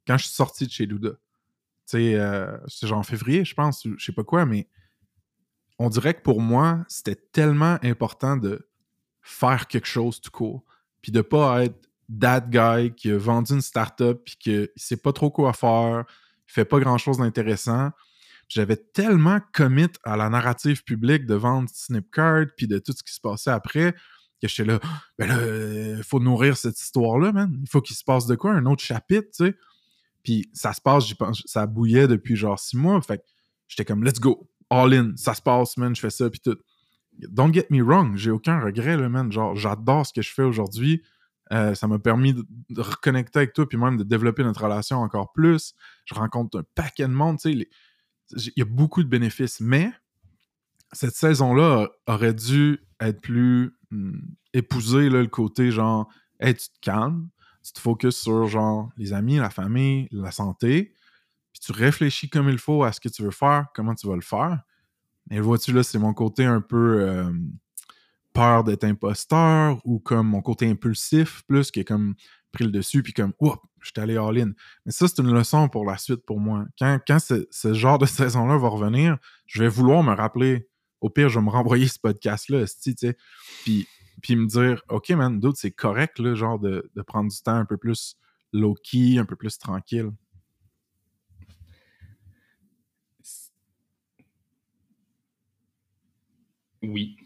[0.07, 1.11] quand je suis sorti de chez Luda.
[1.11, 1.17] Tu
[1.87, 4.69] sais, euh, c'est genre en février, je pense, je sais pas quoi, mais
[5.79, 8.69] on dirait que pour moi, c'était tellement important de
[9.23, 10.65] faire quelque chose tout court.
[11.01, 11.89] Puis de pas être
[12.21, 16.05] that guy qui a vendu une startup puis qu'il sait pas trop quoi faire,
[16.49, 17.91] il fait pas grand chose d'intéressant.
[18.49, 23.15] J'avais tellement commit à la narrative publique de vendre Snipcard puis de tout ce qui
[23.15, 23.95] se passait après
[24.47, 24.81] que j'étais là,
[25.19, 27.57] ben là, il faut nourrir cette histoire-là, man.
[27.63, 29.57] Il faut qu'il se passe de quoi, un autre chapitre, tu sais.
[30.23, 33.01] Puis ça se passe, j'y pense, ça bouillait depuis genre six mois.
[33.03, 33.23] Fait que
[33.69, 36.59] j'étais comme, let's go all in, ça se passe, man, je fais ça, puis tout.
[37.19, 39.31] Don't get me wrong, j'ai aucun regret, là, man.
[39.31, 41.03] Genre, j'adore ce que je fais aujourd'hui.
[41.53, 45.33] Euh, ça m'a permis de, reconnecter avec toi, puis même de développer notre relation encore
[45.33, 45.75] plus.
[46.07, 47.69] Je rencontre un paquet de monde, tu sais.
[48.35, 49.93] Il y a beaucoup de bénéfices, mais
[50.93, 53.77] cette saison-là aurait dû être plus
[54.53, 56.09] épousée, là, le côté genre,
[56.41, 57.29] hey, tu te calmes,
[57.63, 60.95] tu te focuses sur genre les amis, la famille, la santé,
[61.53, 64.17] puis tu réfléchis comme il faut à ce que tu veux faire, comment tu vas
[64.17, 64.61] le faire.
[65.31, 67.33] Mais vois-tu, là, c'est mon côté un peu euh,
[68.33, 72.15] peur d'être imposteur ou comme mon côté impulsif plus qui est comme
[72.53, 74.53] pris le dessus puis comme, oups, je suis allé all-in.
[74.85, 76.65] Mais ça, c'est une leçon pour la suite pour moi.
[76.79, 80.69] Quand ce, genre de saison-là va revenir, je vais vouloir me rappeler.
[81.03, 83.17] Au pire, je vais me renvoyer ce podcast-là, tu sais,
[83.65, 83.87] puis,
[84.23, 87.67] puis me dire, OK, man, d'autres, c'est correct, genre de, de prendre du temps un
[87.67, 88.17] peu plus
[88.53, 90.13] low-key, un peu plus tranquille.
[96.83, 97.17] Oui.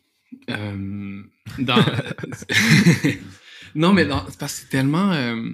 [0.51, 1.23] Euh,
[3.75, 5.13] non, mais c'est parce que c'est tellement.
[5.13, 5.51] Euh,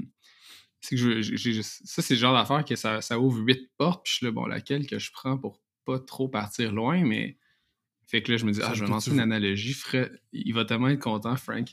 [0.88, 4.26] que je, ça, c'est le genre d'affaire que ça, ça, ouvre huit portes, puis je
[4.26, 7.38] là, bon, laquelle que je prends pour pas trop partir loin, mais.
[8.12, 9.74] Fait que là, je me dis, ah, je vais lancer une analogie.
[10.34, 11.66] Il va tellement être content, Frank.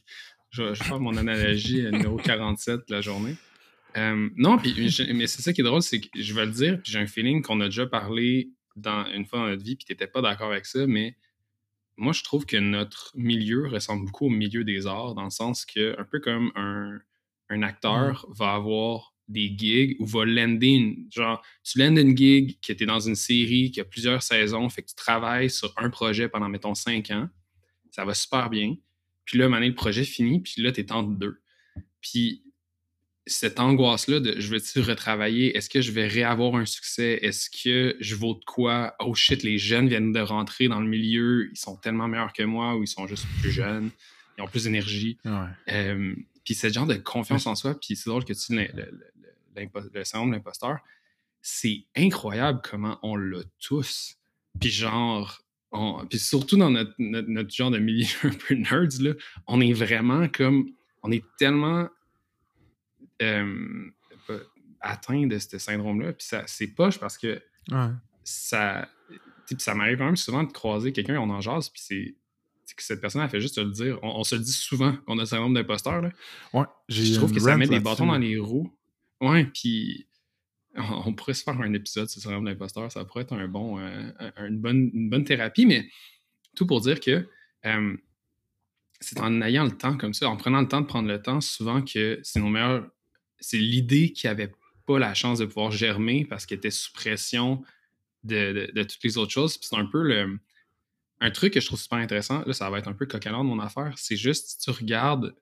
[0.51, 3.35] Je vais, faire mon analogie numéro 47 de la journée.
[3.97, 4.73] Euh, non, puis,
[5.13, 7.07] mais c'est ça qui est drôle, c'est que je vais le dire, puis j'ai un
[7.07, 10.21] feeling qu'on a déjà parlé dans, une fois dans notre vie, puis tu n'étais pas
[10.21, 11.17] d'accord avec ça, mais
[11.97, 15.65] moi, je trouve que notre milieu ressemble beaucoup au milieu des arts, dans le sens
[15.65, 17.01] que, un peu comme un,
[17.63, 21.07] acteur va avoir des gigs ou va lander une.
[21.11, 24.81] Genre, tu landes une gig qui était dans une série qui a plusieurs saisons, fait
[24.81, 27.29] que tu travailles sur un projet pendant, mettons, cinq ans.
[27.91, 28.75] Ça va super bien.
[29.25, 31.41] Puis là, maintenant, le projet finit, puis là, tu es entre deux.
[32.01, 32.43] Puis
[33.29, 35.55] cette angoisse-là de je vais-tu retravailler?
[35.55, 37.19] Est-ce que je vais réavoir un succès?
[37.21, 38.95] Est-ce que je vaux de quoi?
[38.99, 42.43] Oh shit, les jeunes viennent de rentrer dans le milieu, ils sont tellement meilleurs que
[42.43, 43.91] moi ou ils sont juste plus jeunes,
[44.37, 45.17] ils ont plus d'énergie.
[45.69, 48.53] Euh, puis ce genre de confiance en soi, puis c'est drôle que tu
[49.55, 50.79] le, syndrome de l'imposteur,
[51.41, 54.17] c'est incroyable comment on l'a tous.
[54.59, 55.41] Puis genre,
[56.09, 59.13] puis surtout dans notre, notre, genre de milieu un peu nerds, là,
[59.47, 60.71] on est vraiment comme,
[61.03, 61.87] on est tellement
[63.21, 63.91] euh,
[64.81, 66.13] atteint de ce syndrome-là.
[66.13, 67.41] Puis ça, c'est poche parce que
[68.23, 68.87] ça,
[69.57, 72.15] ça m'arrive quand même souvent de croiser quelqu'un, on en jase, puis c'est
[72.75, 73.99] que cette personne a fait juste te le dire.
[74.03, 76.01] On, se le dit souvent qu'on a le syndrome d'imposteur.
[76.53, 78.71] Ouais, je trouve que ça met des bâtons dans les roues.
[79.21, 80.07] Ouais, puis
[80.75, 82.91] on, pourrait se faire un épisode sur le syndrome d'imposteur.
[82.91, 85.89] Ça pourrait être un bon, euh, une, bonne, thérapie, mais
[86.55, 87.27] tout pour dire que
[87.65, 87.97] euh,
[88.99, 91.41] c'est en ayant le temps comme ça, en prenant le temps de prendre le temps,
[91.41, 92.89] souvent que c'est nos meilleurs.
[93.39, 94.51] C'est l'idée qui n'avait
[94.85, 97.63] pas la chance de pouvoir germer parce qu'elle était sous pression
[98.23, 99.57] de, toutes les autres choses.
[99.61, 100.37] C'est un peu le,
[101.21, 102.43] un truc que je trouve super intéressant.
[102.45, 103.93] Là, ça va être un peu cocalant de mon affaire.
[103.95, 105.35] C'est juste, si tu regardes,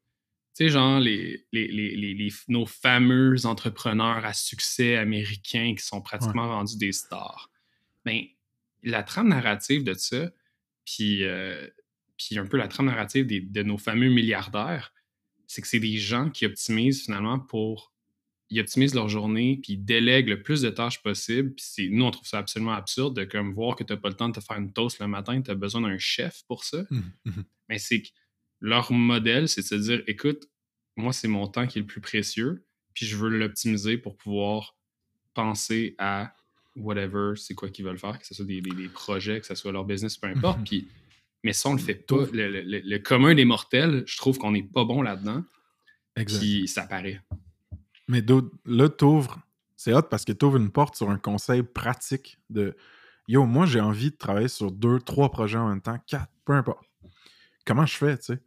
[0.58, 6.91] sais, genre, les, les, nos fameux entrepreneurs à succès américains qui sont pratiquement rendus des
[6.91, 7.51] stars.
[8.05, 8.26] Bien,
[8.84, 10.32] la trame narrative de ça,
[10.86, 11.68] puis euh,
[12.18, 14.93] puis un peu la trame narrative de nos fameux milliardaires,
[15.45, 17.93] c'est que c'est des gens qui optimisent finalement pour.
[18.49, 21.53] Ils optimisent leur journée, puis ils délèguent le plus de tâches possible.
[21.53, 24.16] Puis nous, on trouve ça absolument absurde de comme voir que tu n'as pas le
[24.16, 26.86] temps de te faire une toast le matin, tu as besoin d'un chef pour ça.
[26.89, 27.32] Mmh, mmh.
[27.68, 28.08] Mais c'est que
[28.60, 30.49] leur modèle, c'est de se dire écoute,
[30.95, 34.76] moi, c'est mon temps qui est le plus précieux, puis je veux l'optimiser pour pouvoir
[35.34, 36.34] penser à
[36.76, 38.62] whatever, c'est quoi qu'ils veulent faire, que ce soit des,
[38.93, 40.64] projets, que ce soit leur business, peu importe.
[40.66, 40.88] Puis
[41.43, 42.26] mais ça, on le fait pas.
[42.34, 45.43] Le, commun des mortels, je trouve qu'on n'est pas bon là-dedans.
[46.16, 46.39] Exact.
[46.39, 47.22] Puis ça paraît.
[48.08, 48.24] Mais
[48.66, 49.39] là, t'ouvres.
[49.76, 52.76] C'est hot parce que t'ouvres une porte sur un conseil pratique de
[53.28, 56.53] Yo, moi, j'ai envie de travailler sur deux, trois projets en même temps, quatre, peu
[56.53, 56.86] importe.
[57.66, 58.39] Comment je fais, tu sais?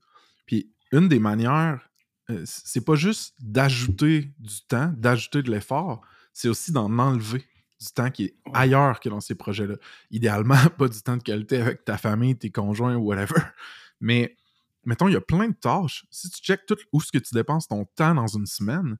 [0.51, 1.89] Puis une des manières,
[2.29, 6.01] euh, c'est pas juste d'ajouter du temps, d'ajouter de l'effort,
[6.33, 7.47] c'est aussi d'en enlever
[7.81, 9.77] du temps qui est ailleurs que dans ces projets-là.
[10.11, 13.41] Idéalement, pas du temps de qualité avec ta famille, tes conjoints ou whatever.
[14.01, 14.37] Mais
[14.85, 16.05] mettons, il y a plein de tâches.
[16.11, 18.97] Si tu checkes tout où ce que tu dépenses ton temps dans une semaine,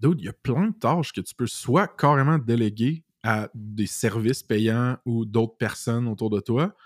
[0.00, 3.86] d'autres, il y a plein de tâches que tu peux soit carrément déléguer à des
[3.86, 6.76] services payants ou d'autres personnes autour de toi.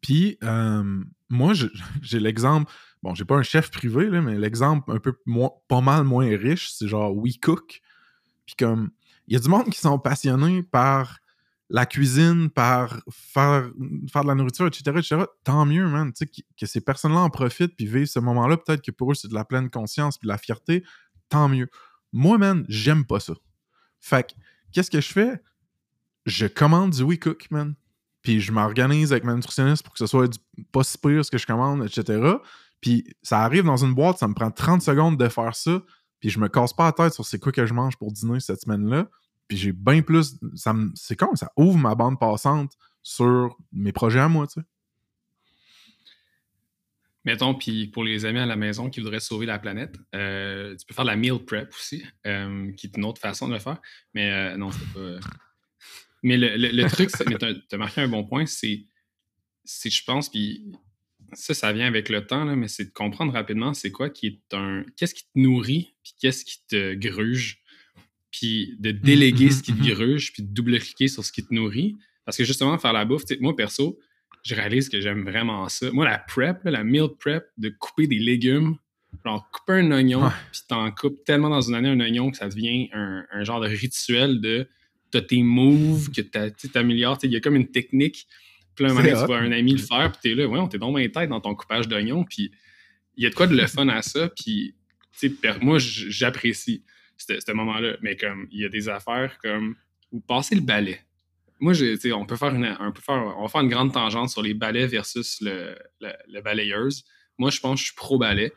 [0.00, 1.54] Puis, euh, moi,
[2.02, 2.70] j'ai l'exemple,
[3.02, 6.28] bon, j'ai pas un chef privé, là, mais l'exemple un peu moins, pas mal moins
[6.36, 7.80] riche, c'est genre WeCook.
[8.46, 8.90] Puis comme,
[9.28, 11.20] il y a du monde qui sont passionnés par
[11.70, 13.70] la cuisine, par faire,
[14.12, 15.24] faire de la nourriture, etc..
[15.44, 16.12] Tant mieux, man.
[16.12, 16.24] Que,
[16.58, 18.56] que ces personnes-là en profitent puis vivent ce moment-là.
[18.56, 20.82] Peut-être que pour eux, c'est de la pleine conscience puis de la fierté.
[21.28, 21.68] Tant mieux.
[22.12, 23.34] Moi, man, j'aime pas ça.
[24.00, 24.34] Fait que,
[24.72, 25.40] qu'est-ce que je fais?
[26.26, 27.76] Je commande du WeCook, man.
[28.22, 30.38] Puis je m'organise avec ma nutritionniste pour que ce soit du,
[30.72, 32.34] pas si pire ce que je commande, etc.
[32.80, 35.82] Puis ça arrive dans une boîte, ça me prend 30 secondes de faire ça.
[36.20, 38.40] Puis je me casse pas la tête sur c'est quoi que je mange pour dîner
[38.40, 39.08] cette semaine-là.
[39.48, 40.38] Puis j'ai bien plus.
[40.54, 44.66] Ça c'est comme ça ouvre ma bande passante sur mes projets à moi, tu sais.
[47.24, 50.86] Mettons, puis pour les amis à la maison qui voudraient sauver la planète, euh, tu
[50.86, 53.58] peux faire de la meal prep aussi, euh, qui est une autre façon de le
[53.58, 53.78] faire.
[54.14, 55.20] Mais euh, non, c'est pas.
[56.22, 58.84] Mais le, le, truc, tu as, marqué un bon point, c'est,
[59.64, 60.72] je pense, puis
[61.32, 64.26] ça, ça vient avec le temps, là, mais c'est de comprendre rapidement c'est quoi qui
[64.26, 64.84] est un.
[64.96, 67.60] Qu'est-ce qui te nourrit, puis qu'est-ce qui te gruge
[68.30, 71.32] puis de mmh, déléguer mmh, ce qui te mmh, gruge, puis de double-cliquer sur ce
[71.32, 71.96] qui te nourrit.
[72.24, 73.98] Parce que justement, faire la bouffe, moi perso,
[74.42, 75.90] je réalise que j'aime vraiment ça.
[75.90, 78.76] Moi, la prep, la meal prep, de couper des légumes,
[79.24, 82.48] genre couper un oignon, puis t'en coupes tellement dans une année un oignon que ça
[82.48, 84.68] devient un, genre de rituel de
[85.10, 86.20] t'as tes moves, que
[86.68, 87.18] t'améliores.
[87.22, 88.26] Il y a comme une technique.
[88.74, 90.78] Puis là, un moment tu vois un ami le faire, puis t'es là, ouais, t'es
[90.78, 92.50] dans ma tête dans ton coupage d'oignon, puis
[93.16, 94.74] il y a de quoi de le fun à ça, puis
[95.60, 96.84] moi, j'apprécie
[97.16, 97.96] ce moment-là.
[98.02, 99.76] Mais comme, il y a des affaires comme,
[100.12, 101.00] ou passer le balai.
[101.60, 101.74] Moi,
[102.14, 104.54] on peut faire une, on peut faire, on va faire une grande tangente sur les
[104.54, 107.04] balais versus le, le, balayeuse.
[107.36, 108.52] Moi, je pense que je suis pro balai.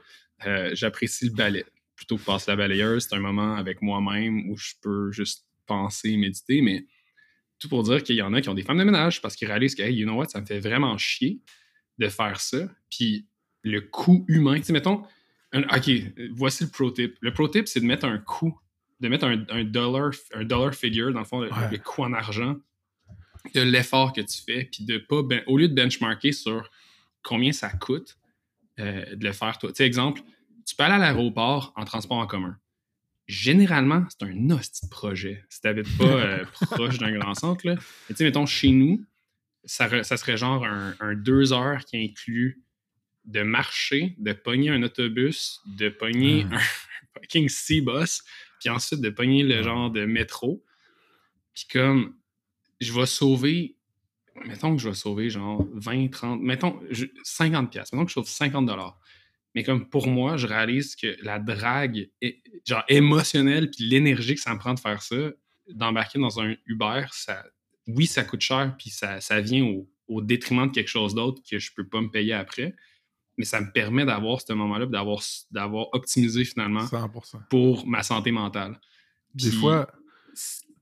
[0.46, 3.08] Euh, j'apprécie le balai plutôt que passer la balayeuse.
[3.10, 6.86] C'est un moment avec moi-même où je peux juste penser, méditer, mais
[7.60, 9.48] tout pour dire qu'il y en a qui ont des femmes de ménage parce qu'ils
[9.48, 11.40] réalisent que, hey, you know what, ça me fait vraiment chier
[11.98, 12.68] de faire ça.
[12.90, 13.28] Puis
[13.64, 15.04] le coût humain, tu sais, mettons,
[15.54, 15.92] OK,
[16.32, 17.16] voici le pro tip.
[17.22, 18.58] Le pro tip, c'est de mettre un coût
[19.04, 22.56] de mettre un, dollar, un dollar figure, dans le fond, le, coût en argent,
[23.54, 26.70] de l'effort que tu fais, puis de pas, ben, au lieu de benchmarker sur
[27.22, 28.18] combien ça coûte
[28.80, 29.70] euh, de le faire toi.
[29.72, 30.22] Tu sais, exemple,
[30.66, 32.58] tu peux aller à l'aéroport en transport en commun.
[33.28, 35.46] Généralement, c'est un hostie de projet.
[35.50, 37.76] Si tu n'habites pas euh, proche d'un grand centre, là.
[38.08, 39.06] tu sais, mettons, chez nous,
[39.64, 42.62] ça, ça serait genre un, deux heures qui inclut
[43.26, 46.60] de marcher, de pogner un autobus, de pogner un
[47.14, 48.24] fucking C-bus,
[48.60, 50.64] puis ensuite de pogner le genre de métro.
[51.54, 52.16] Puis comme,
[52.82, 53.78] je vais sauver,
[54.46, 56.82] mettons que je vais sauver genre 20, 30, mettons
[57.24, 59.00] 50 pièces, mettons que je sauve 50 dollars.
[59.56, 62.10] Mais comme pour moi, je réalise que la drague,
[62.66, 65.32] genre émotionnelle, puis l'énergie que ça me prend de faire ça,
[65.70, 67.44] d'embarquer dans un Uber, ça,
[67.88, 71.42] oui, ça coûte cher, puis ça, ça vient au, au, détriment de quelque chose d'autre
[71.50, 72.76] que je peux pas me payer après.
[73.38, 76.86] Mais ça me permet d'avoir ce moment-là, d'avoir, d'avoir optimisé finalement
[77.50, 78.80] pour ma santé mentale.
[79.34, 79.88] des fois.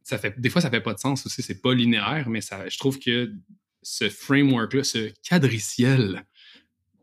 [0.03, 2.67] Ça fait, des fois, ça fait pas de sens aussi, c'est pas linéaire, mais ça,
[2.67, 3.33] je trouve que
[3.81, 6.25] ce framework-là, ce cadriciel,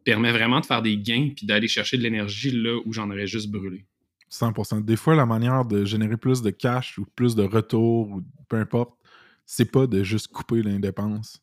[0.09, 3.27] permet vraiment de faire des gains puis d'aller chercher de l'énergie là où j'en aurais
[3.27, 3.85] juste brûlé.
[4.31, 4.83] 100%.
[4.83, 8.57] Des fois, la manière de générer plus de cash ou plus de retour ou peu
[8.57, 8.95] importe,
[9.45, 11.43] c'est pas de juste couper l'indépendance.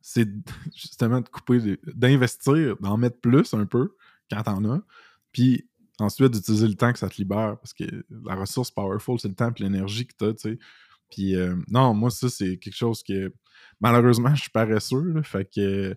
[0.00, 0.28] C'est
[0.74, 3.94] justement de couper, d'investir, d'en mettre plus un peu
[4.28, 4.82] quand t'en as,
[5.30, 5.68] puis
[6.00, 7.84] ensuite d'utiliser le temps que ça te libère, parce que
[8.24, 10.58] la ressource powerful, c'est le temps et l'énergie que t'as, tu sais.
[11.08, 13.32] Puis euh, non, moi, ça, c'est quelque chose que
[13.80, 15.94] malheureusement, je suis paresseux, fait que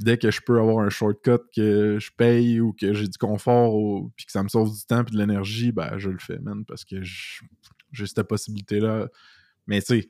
[0.00, 3.74] dès que je peux avoir un shortcut que je paye ou que j'ai du confort
[3.74, 6.38] ou, puis que ça me sauve du temps et de l'énergie, ben je le fais,
[6.38, 9.08] man, parce que j'ai cette possibilité-là.
[9.66, 10.08] Mais tu sais,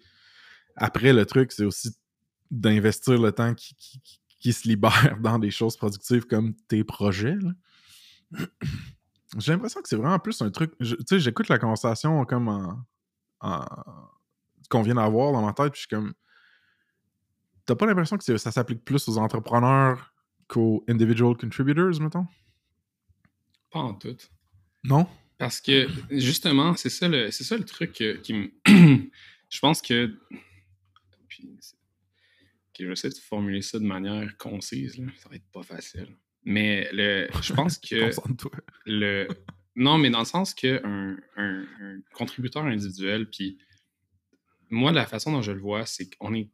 [0.77, 1.91] après, le truc, c'est aussi
[2.51, 7.37] d'investir le temps qui, se libère dans des choses productives comme tes projets.
[9.39, 10.73] J'ai l'impression que c'est vraiment plus un truc.
[10.79, 12.49] Tu sais, j'écoute la conversation comme
[13.41, 13.75] en,
[14.71, 16.15] qu'on vient d'avoir dans ma tête, puis je suis comme.
[17.67, 20.13] T'as pas l'impression que ça s'applique plus aux entrepreneurs
[20.49, 22.27] qu'aux individual contributors, mettons?
[23.71, 24.17] Pas en tout.
[24.85, 25.07] Non?
[25.39, 27.93] Parce que, justement, c'est ça le, ça le truc
[28.23, 28.51] qui me.
[29.51, 30.15] je pense que
[32.83, 35.01] je vais essayer de formuler ça de manière concise.
[35.19, 36.09] Ça va être pas facile.
[36.45, 38.11] Mais le, je pense que.
[38.87, 39.29] le,
[39.77, 41.65] non, mais dans le sens qu'un un,
[42.13, 43.59] contributeur individuel, puis
[44.71, 46.49] moi, la façon dont je le vois, c'est qu'on est.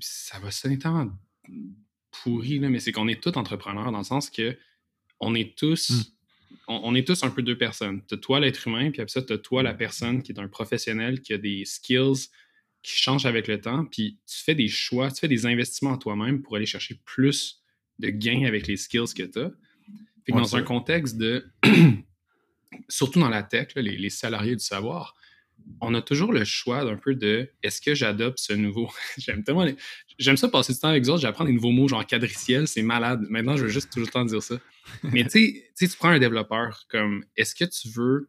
[0.00, 1.10] Ça va sonner tellement
[2.10, 4.56] pourri, là, mais c'est qu'on est tous entrepreneurs dans le sens que
[5.20, 5.90] on est tous.
[5.90, 6.02] Hmm.
[6.68, 8.02] On, est tous un peu deux personnes.
[8.08, 11.20] Tu toi, l'être humain, puis après ça, tu toi, la personne qui est un professionnel,
[11.20, 12.28] qui a des skills,
[12.82, 15.98] qui change avec le temps, puis tu fais des choix, tu fais des investissements en
[15.98, 17.62] toi-même pour aller chercher plus
[17.98, 19.50] de gains avec les skills que tu as.
[20.28, 21.46] dans un contexte de,
[22.88, 25.14] surtout dans la tech, les, salariés du savoir,
[25.80, 28.90] on a toujours le choix d'un peu de est-ce que j'adopte ce nouveau?
[29.18, 29.66] J'aime tellement
[30.18, 32.82] J'aime ça passer du temps avec eux autres, j'apprends des nouveaux mots genre quadriciel, c'est
[32.82, 33.26] malade.
[33.28, 34.56] Maintenant, je veux juste toujours le temps dire ça.
[35.02, 38.28] Mais tu sais, tu prends un développeur comme est-ce que tu veux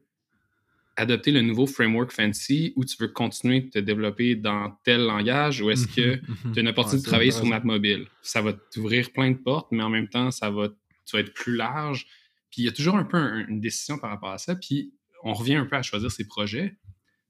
[0.98, 5.62] adopter le nouveau framework fancy ou tu veux continuer de te développer dans tel langage
[5.62, 6.52] ou est-ce que mhm, mhm.
[6.54, 8.08] tu as une opportunité de travailler sur mobile?
[8.22, 10.70] Ça va t'ouvrir plein de portes, mais en même temps, ça va,
[11.06, 12.08] tu vas être plus large.
[12.52, 14.56] Puis il y a toujours un peu une décision par rapport à ça.
[14.56, 14.92] Puis
[15.24, 16.76] on revient un peu à choisir ses projets.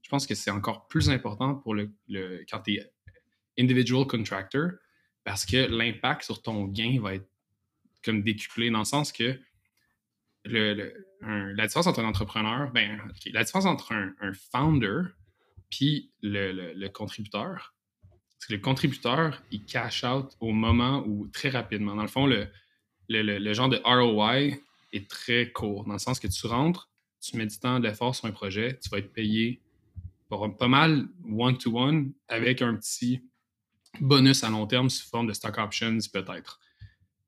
[0.07, 2.93] Je pense que c'est encore plus important pour le, le quand tu es
[3.59, 4.69] individual contractor
[5.25, 7.27] parce que l'impact sur ton gain va être
[8.05, 9.37] comme décuplé dans le sens que
[10.45, 13.01] la différence entre un entrepreneur, ben,
[13.33, 15.09] la différence entre un, founder
[15.69, 17.75] puis le, contributeur,
[18.39, 21.95] c'est que le contributeur, il cash out au moment où très rapidement.
[21.95, 22.47] Dans le fond, le,
[23.09, 24.55] le, genre de ROI
[24.93, 26.89] est très court, dans le sens que tu rentres,
[27.19, 29.61] tu mets du temps, de l'effort sur un projet, tu vas être payé
[30.29, 33.21] pas mal one-to-one avec un petit
[33.99, 36.59] bonus à long terme sous forme de stock options peut-être.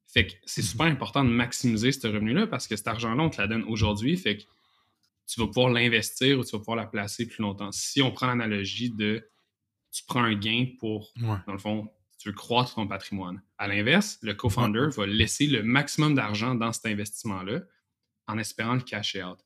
[0.08, 3.40] Fait que c'est super important de maximiser ce revenu-là parce que cet argent-là, on te
[3.40, 4.18] la donne aujourd'hui.
[4.18, 4.44] Fait que
[5.28, 7.72] tu vas pouvoir l'investir ou tu vas pouvoir la placer plus longtemps.
[7.72, 9.30] Si on prend l'analogie de
[9.92, 13.42] tu prends un gain pour, dans le fond, tu veux croître ton patrimoine.
[13.58, 17.62] À l'inverse, le co-founder va laisser le maximum d'argent dans cet investissement-là
[18.28, 19.40] en espérant le cash out.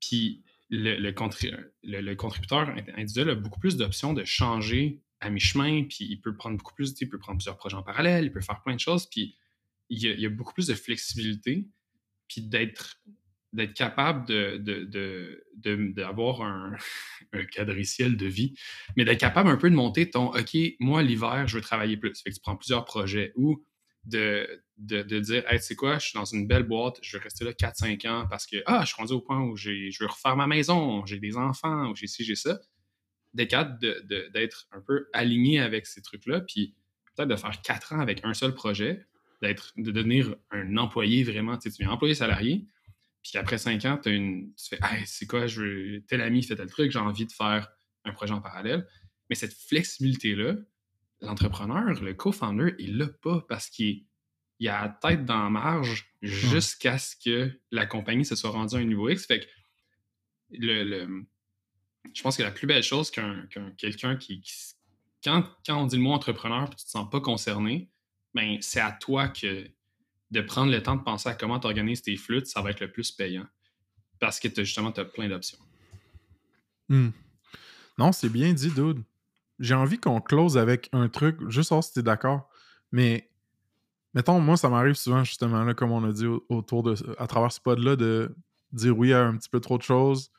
[0.00, 6.06] Puis le, le, le, contributeur individuel a beaucoup plus d'options de changer à mi-chemin, puis
[6.10, 8.62] il peut prendre beaucoup plus, il peut prendre plusieurs projets en parallèle, il peut faire
[8.62, 9.36] plein de choses, puis
[9.88, 11.68] il y, a, beaucoup plus de flexibilité,
[12.28, 13.00] puis d'être
[13.52, 14.26] d'être capable
[15.94, 16.76] d'avoir de, un,
[17.32, 18.54] un cadriciel de vie,
[18.96, 22.20] mais d'être capable un peu de monter ton OK, moi l'hiver, je veux travailler plus.
[22.20, 23.64] Fait que tu prends plusieurs projets ou
[24.06, 27.22] de, de, dire Hey, tu sais quoi, je suis dans une belle boîte, je vais
[27.24, 30.06] rester là 4-5 ans parce que ah, je suis rendu au point où je veux
[30.06, 32.60] refaire ma maison, j'ai des enfants, j'ai ci, j'ai ça.
[33.34, 33.78] D'être capable
[34.32, 36.74] d'être un peu aligné avec ces trucs-là, puis
[37.14, 39.04] peut-être de faire 4 ans avec un seul projet,
[39.42, 42.66] d'être de devenir un employé vraiment, tu sais, tu es employé salarié,
[43.22, 46.42] puis après 5 ans, as une, tu fais Hey, c'est quoi, je veux, tel ami
[46.42, 47.68] fait tel truc, j'ai envie de faire
[48.04, 48.86] un projet en parallèle.
[49.28, 50.54] Mais cette flexibilité-là,
[51.20, 54.04] l'entrepreneur, le co-founder, il l'a pas parce qu'il
[54.60, 58.78] a la tête dans la marge jusqu'à ce que la compagnie se soit rendue à
[58.78, 59.26] un niveau X.
[59.26, 59.46] Fait que
[60.50, 61.26] le,
[62.12, 63.46] je pense que la plus belle chose qu'un
[63.76, 64.42] quelqu'un qui,
[65.24, 67.90] quand, quand, on dit le mot entrepreneur et tu te sens pas concerné,
[68.34, 69.68] ben c'est à toi que
[70.30, 72.80] de prendre le temps de penser à comment tu organises tes flûtes, ça va être
[72.80, 73.46] le plus payant.
[74.18, 75.58] Parce que justement, tu as plein d'options.
[76.88, 77.10] Hmm.
[77.98, 79.02] Non, c'est bien dit, dude
[79.58, 82.48] j'ai envie qu'on close avec un truc, juste voir si t'es d'accord.
[82.92, 83.30] Mais
[84.14, 87.52] mettons, moi, ça m'arrive souvent, justement, là, comme on a dit autour de à travers
[87.52, 88.34] ce pod-là, de
[88.72, 90.30] dire oui à un petit peu trop de choses,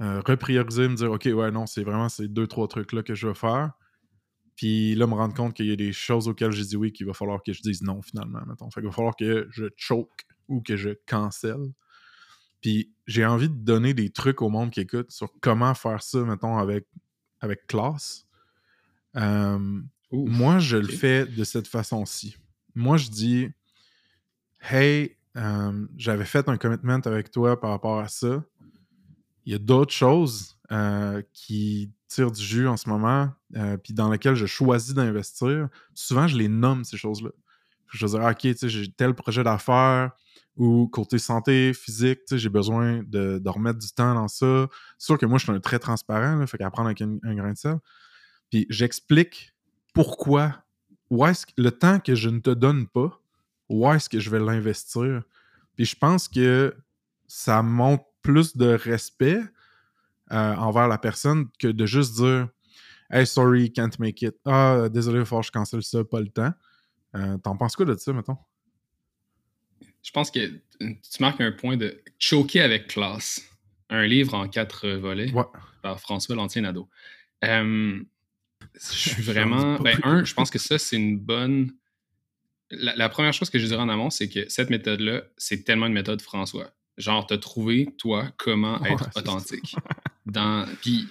[0.00, 3.28] euh, reprioriser, me dire OK, ouais, non, c'est vraiment ces deux, trois trucs-là que je
[3.28, 3.72] veux faire.
[4.56, 7.06] Puis là, me rendre compte qu'il y a des choses auxquelles j'ai dit oui qu'il
[7.06, 8.40] va falloir que je dise non, finalement.
[8.46, 8.70] Mettons.
[8.70, 11.72] Fait qu'il va falloir que je choke ou que je cancelle.
[12.62, 16.20] Puis j'ai envie de donner des trucs au monde qui écoute sur comment faire ça,
[16.24, 16.86] mettons, avec,
[17.40, 18.25] avec classe.
[19.16, 19.80] Euh,
[20.12, 22.36] moi, je le fais de cette façon-ci.
[22.74, 23.48] Moi, je dis
[24.60, 28.42] Hey, euh, j'avais fait un commitment avec toi par rapport à ça.
[29.44, 33.30] Il y a d'autres choses euh, qui tirent du jus en ce moment,
[33.82, 35.68] puis dans lesquelles je choisis d'investir.
[35.94, 37.30] Souvent, je les nomme, ces choses-là.
[37.88, 40.12] Je vais dire, OK, j'ai tel projet d'affaires
[40.56, 44.68] ou côté santé, physique, j'ai besoin de, remettre du temps dans ça.
[44.98, 47.34] C'est sûr que moi, je suis un très transparent, là, fait qu'apprendre avec un, un,
[47.34, 47.78] grain de sel.
[48.50, 49.52] Puis j'explique
[49.92, 50.64] pourquoi,
[51.10, 53.20] où est-ce le temps que je ne te donne pas,
[53.68, 55.22] où est-ce que je vais l'investir.
[55.74, 56.74] Puis je pense que
[57.26, 59.40] ça montre plus de respect
[60.32, 62.48] euh, envers la personne que de juste dire
[63.08, 64.34] Hey, sorry, can't make it.
[64.44, 66.52] Ah, désolé, que je cancelle ça, pas le temps.
[67.14, 68.36] Euh, t'en penses quoi de ça, mettons?
[70.02, 73.42] Je pense que tu marques un point de choquer avec classe.
[73.88, 75.32] Un livre en quatre volets
[75.82, 76.88] par François Lantier-Nadeau.
[77.44, 78.02] Euh,
[78.74, 79.78] je suis vraiment.
[79.80, 81.72] Ben, un, je pense que ça, c'est une bonne.
[82.70, 85.92] La, première chose que je dirais en amont, c'est que cette méthode-là, c'est tellement une
[85.92, 86.72] méthode François.
[86.96, 89.76] Genre, t'as trouvé, toi, comment être authentique.
[90.26, 90.66] Dans...
[90.80, 91.06] Puis,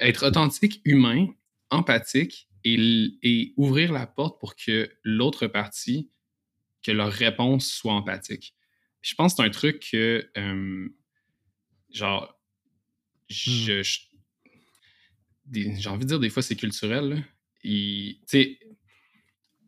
[0.00, 1.26] être authentique, humain,
[1.70, 6.10] empathique et, et ouvrir la porte pour que l'autre partie,
[6.82, 8.54] que leur réponse soit empathique.
[9.02, 10.88] je pense que c'est un truc que, euh,
[11.90, 12.38] genre,
[13.28, 13.34] hmm.
[13.34, 13.98] je,
[15.52, 17.24] j'ai envie de dire, des fois, c'est culturel.
[17.64, 18.18] Et,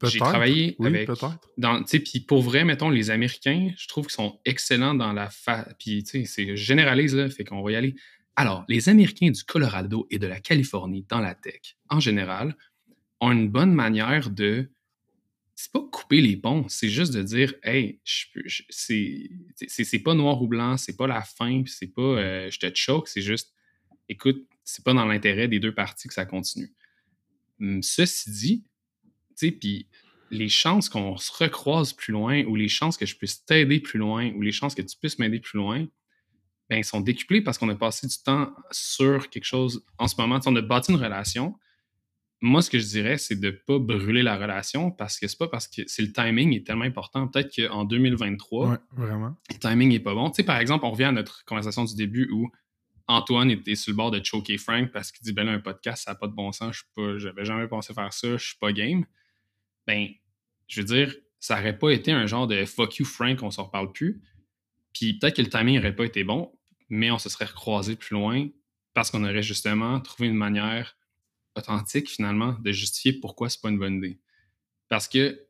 [0.04, 1.08] j'ai travaillé avec.
[1.56, 5.30] Dans, puis pour vrai, mettons, les Américains, je trouve qu'ils sont excellents dans la.
[5.30, 5.68] Fa...
[5.78, 7.94] Puis, tu sais, c'est généralise, là, fait qu'on va y aller.
[8.36, 12.56] Alors, les Américains du Colorado et de la Californie dans la tech, en général,
[13.20, 14.70] ont une bonne manière de.
[15.56, 18.26] C'est pas couper les ponts, c'est juste de dire, hey, je,
[18.68, 23.08] c'est pas noir ou blanc, c'est pas la fin, c'est pas euh, je te choque,
[23.08, 23.52] c'est juste,
[24.08, 26.70] écoute, c'est pas dans l'intérêt des deux parties que ça continue.
[27.58, 28.64] Hum, ceci dit,
[29.30, 29.88] tu sais, puis
[30.30, 33.98] les chances qu'on se recroise plus loin ou les chances que je puisse t'aider plus
[33.98, 35.86] loin ou les chances que tu puisses m'aider plus loin,
[36.68, 40.38] ben, sont décuplées parce qu'on a passé du temps sur quelque chose en ce moment.
[40.44, 41.56] on a bâti une relation.
[42.42, 45.38] Moi, ce que je dirais, c'est de ne pas brûler la relation parce que c'est
[45.38, 47.26] pas parce que c'est le timing est tellement important.
[47.26, 49.34] Peut-être qu'en 2023, vraiment.
[49.50, 50.28] le timing n'est pas bon.
[50.28, 52.50] Tu sais, par exemple, on revient à notre conversation du début où
[53.08, 56.04] Antoine était sur le bord de choquer Frank parce qu'il dit ben là, un podcast,
[56.04, 58.72] ça n'a pas de bon sens, je n'avais jamais pensé faire ça, je suis pas
[58.72, 59.06] game.
[59.86, 60.08] Ben,
[60.68, 63.64] je veux dire, ça n'aurait pas été un genre de fuck you Frank, on s'en
[63.64, 64.20] reparle plus.
[64.92, 66.52] Puis peut-être que le timing n'aurait pas été bon,
[66.90, 68.48] mais on se serait recroisé plus loin
[68.92, 70.96] parce qu'on aurait justement trouvé une manière
[71.56, 74.20] authentique finalement de justifier pourquoi c'est pas une bonne idée.
[74.88, 75.46] Parce que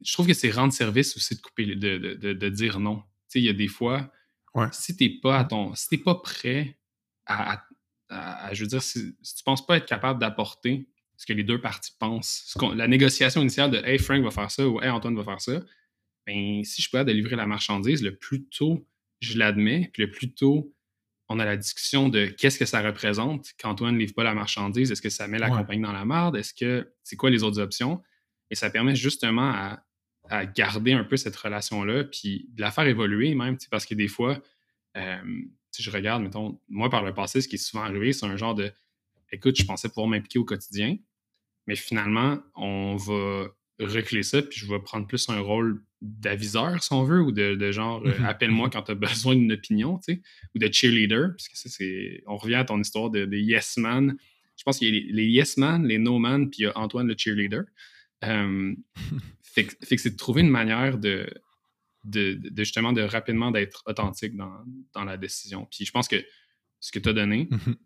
[0.00, 2.96] je trouve que c'est rendre service aussi de couper, de, de, de dire non.
[2.96, 4.10] Tu sais, il y a des fois,
[4.72, 6.78] si tu n'es pas si pas prêt
[7.26, 7.64] à,
[8.52, 11.60] je veux dire, si, tu tu penses pas être capable d'apporter ce que les deux
[11.60, 15.24] parties pensent, la négociation initiale de Hey Frank va faire ça ou Hey Antoine va
[15.24, 15.60] faire ça,
[16.26, 18.86] ben, si je suis pas de livrer la marchandise, le plus tôt
[19.20, 20.74] je l'admets, puis le plus tôt
[21.28, 24.90] on a la discussion de qu'est-ce que ça représente qu'Antoine ne livre pas la marchandise,
[24.90, 27.60] est-ce que ça met la compagnie dans la merde, est-ce que c'est quoi les autres
[27.60, 28.02] options?
[28.50, 29.84] Et ça permet justement à,
[30.30, 34.08] à garder un peu cette relation-là, puis de la faire évoluer même, parce que des
[34.08, 34.40] fois,
[34.96, 38.26] euh, si je regarde, mettons, moi par le passé, ce qui est souvent arrivé, c'est
[38.26, 38.72] un genre de
[39.32, 40.96] écoute, je pensais pouvoir m'impliquer au quotidien,
[41.66, 43.48] mais finalement, on va
[43.80, 47.72] reculer ça, puis je vais prendre plus un rôle d'aviseur, si on veut, ou de,
[47.72, 50.22] genre euh, appelle-moi quand tu as besoin d'une opinion, tu sais,
[50.54, 52.22] ou de cheerleader, parce que ça, c'est.
[52.26, 54.16] On revient à ton histoire de, yes man.
[54.56, 56.78] Je pense qu'il y a les, yes man, les no man, puis il y a
[56.78, 57.64] Antoine le cheerleader.
[58.24, 58.74] Euh,
[59.54, 61.28] fait, que c'est de trouver une manière de,
[62.04, 65.66] de, justement de rapidement d'être authentique dans, dans, la décision.
[65.70, 66.24] Puis je pense que
[66.80, 67.76] ce que tu as donné mhm.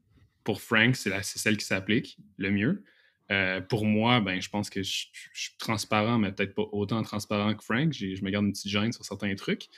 [0.44, 2.84] pour Frank, c'est celle qui s'applique le mieux.
[3.30, 7.54] Euh, pour moi, ben, je pense que je, suis transparent, mais peut-être pas autant transparent
[7.54, 7.92] que Frank.
[7.92, 9.68] Je me garde une petite gêne sur certains trucs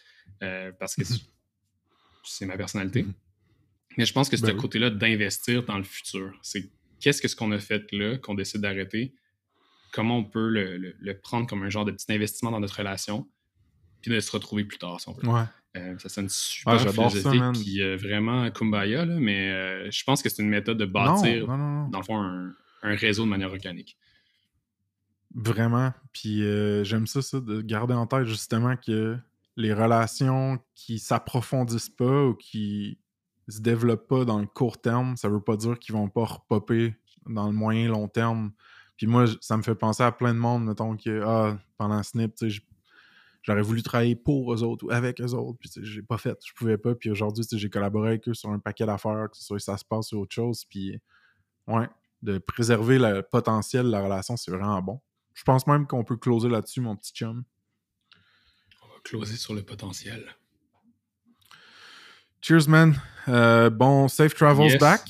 [0.42, 1.18] euh, parce que mhm.
[2.24, 3.04] c'est ma personnalité.
[3.04, 3.14] Mhm.
[3.98, 6.38] Mais je pense que c'est ben côté-là d'investir dans le futur.
[6.42, 6.70] C'est
[7.00, 9.14] qu'est-ce que ce qu'on a fait là, qu'on décide d'arrêter,
[9.96, 13.26] comment on peut le, prendre comme un genre de petit investissement dans notre relation,
[14.02, 15.28] puis de se retrouver plus tard, si on veut.
[15.76, 20.42] Euh, ça sonne super ah, philosophique, puis vraiment kumbaya, là, mais je pense que c'est
[20.42, 23.98] une méthode de bâtir, dans le fond, un, un réseau de manière organique.
[25.34, 25.92] Vraiment.
[26.12, 29.18] Puis euh, j'aime ça, ça, de garder en tête justement que
[29.56, 32.98] les relations qui s'approfondissent pas ou qui
[33.48, 36.94] se développent pas dans le court terme, ça veut pas dire qu'ils vont pas repopper
[37.26, 38.52] dans le moyen long terme.
[38.96, 42.34] Puis moi, ça me fait penser à plein de monde, mettons que ah, pendant Snip,
[43.42, 46.52] j'aurais voulu travailler pour eux autres ou avec eux autres, puis j'ai pas fait, je
[46.54, 46.94] pouvais pas.
[46.94, 50.08] Puis aujourd'hui, j'ai collaboré avec eux sur un paquet d'affaires, que ce ça se passe
[50.08, 50.64] sur autre chose.
[50.64, 50.98] Puis
[51.66, 51.88] ouais,
[52.22, 55.00] de préserver le potentiel de la relation, c'est vraiment bon.
[55.34, 57.44] Je pense même qu'on peut closer là-dessus, mon petit chum.
[58.82, 60.24] On va closer sur le potentiel.
[62.40, 62.98] Cheers, man.
[63.28, 65.02] Euh, bon, safe travels back.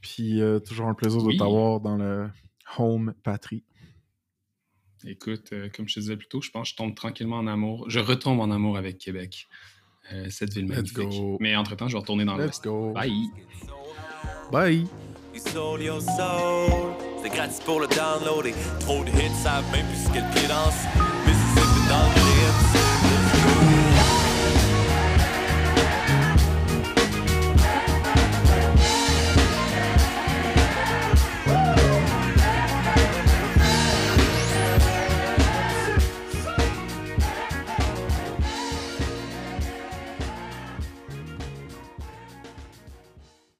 [0.00, 2.28] Puis euh, toujours un plaisir de t'avoir dans le
[2.76, 3.64] home patrie.
[5.06, 7.46] Écoute, euh, comme je te disais plus tôt, je pense que je tombe tranquillement en
[7.46, 7.88] amour.
[7.88, 9.48] Je retombe en amour avec Québec.
[10.30, 10.98] cette ville magnifique.
[11.38, 12.66] Mais entre-temps, je vais retourner dans l'Est.
[12.94, 13.30] Bye.
[14.50, 14.86] Bye.
[15.34, 16.94] You sold your soul.
[17.22, 20.48] C'est gratis pour le download et trop de hits savent même plus ce qu'elle pied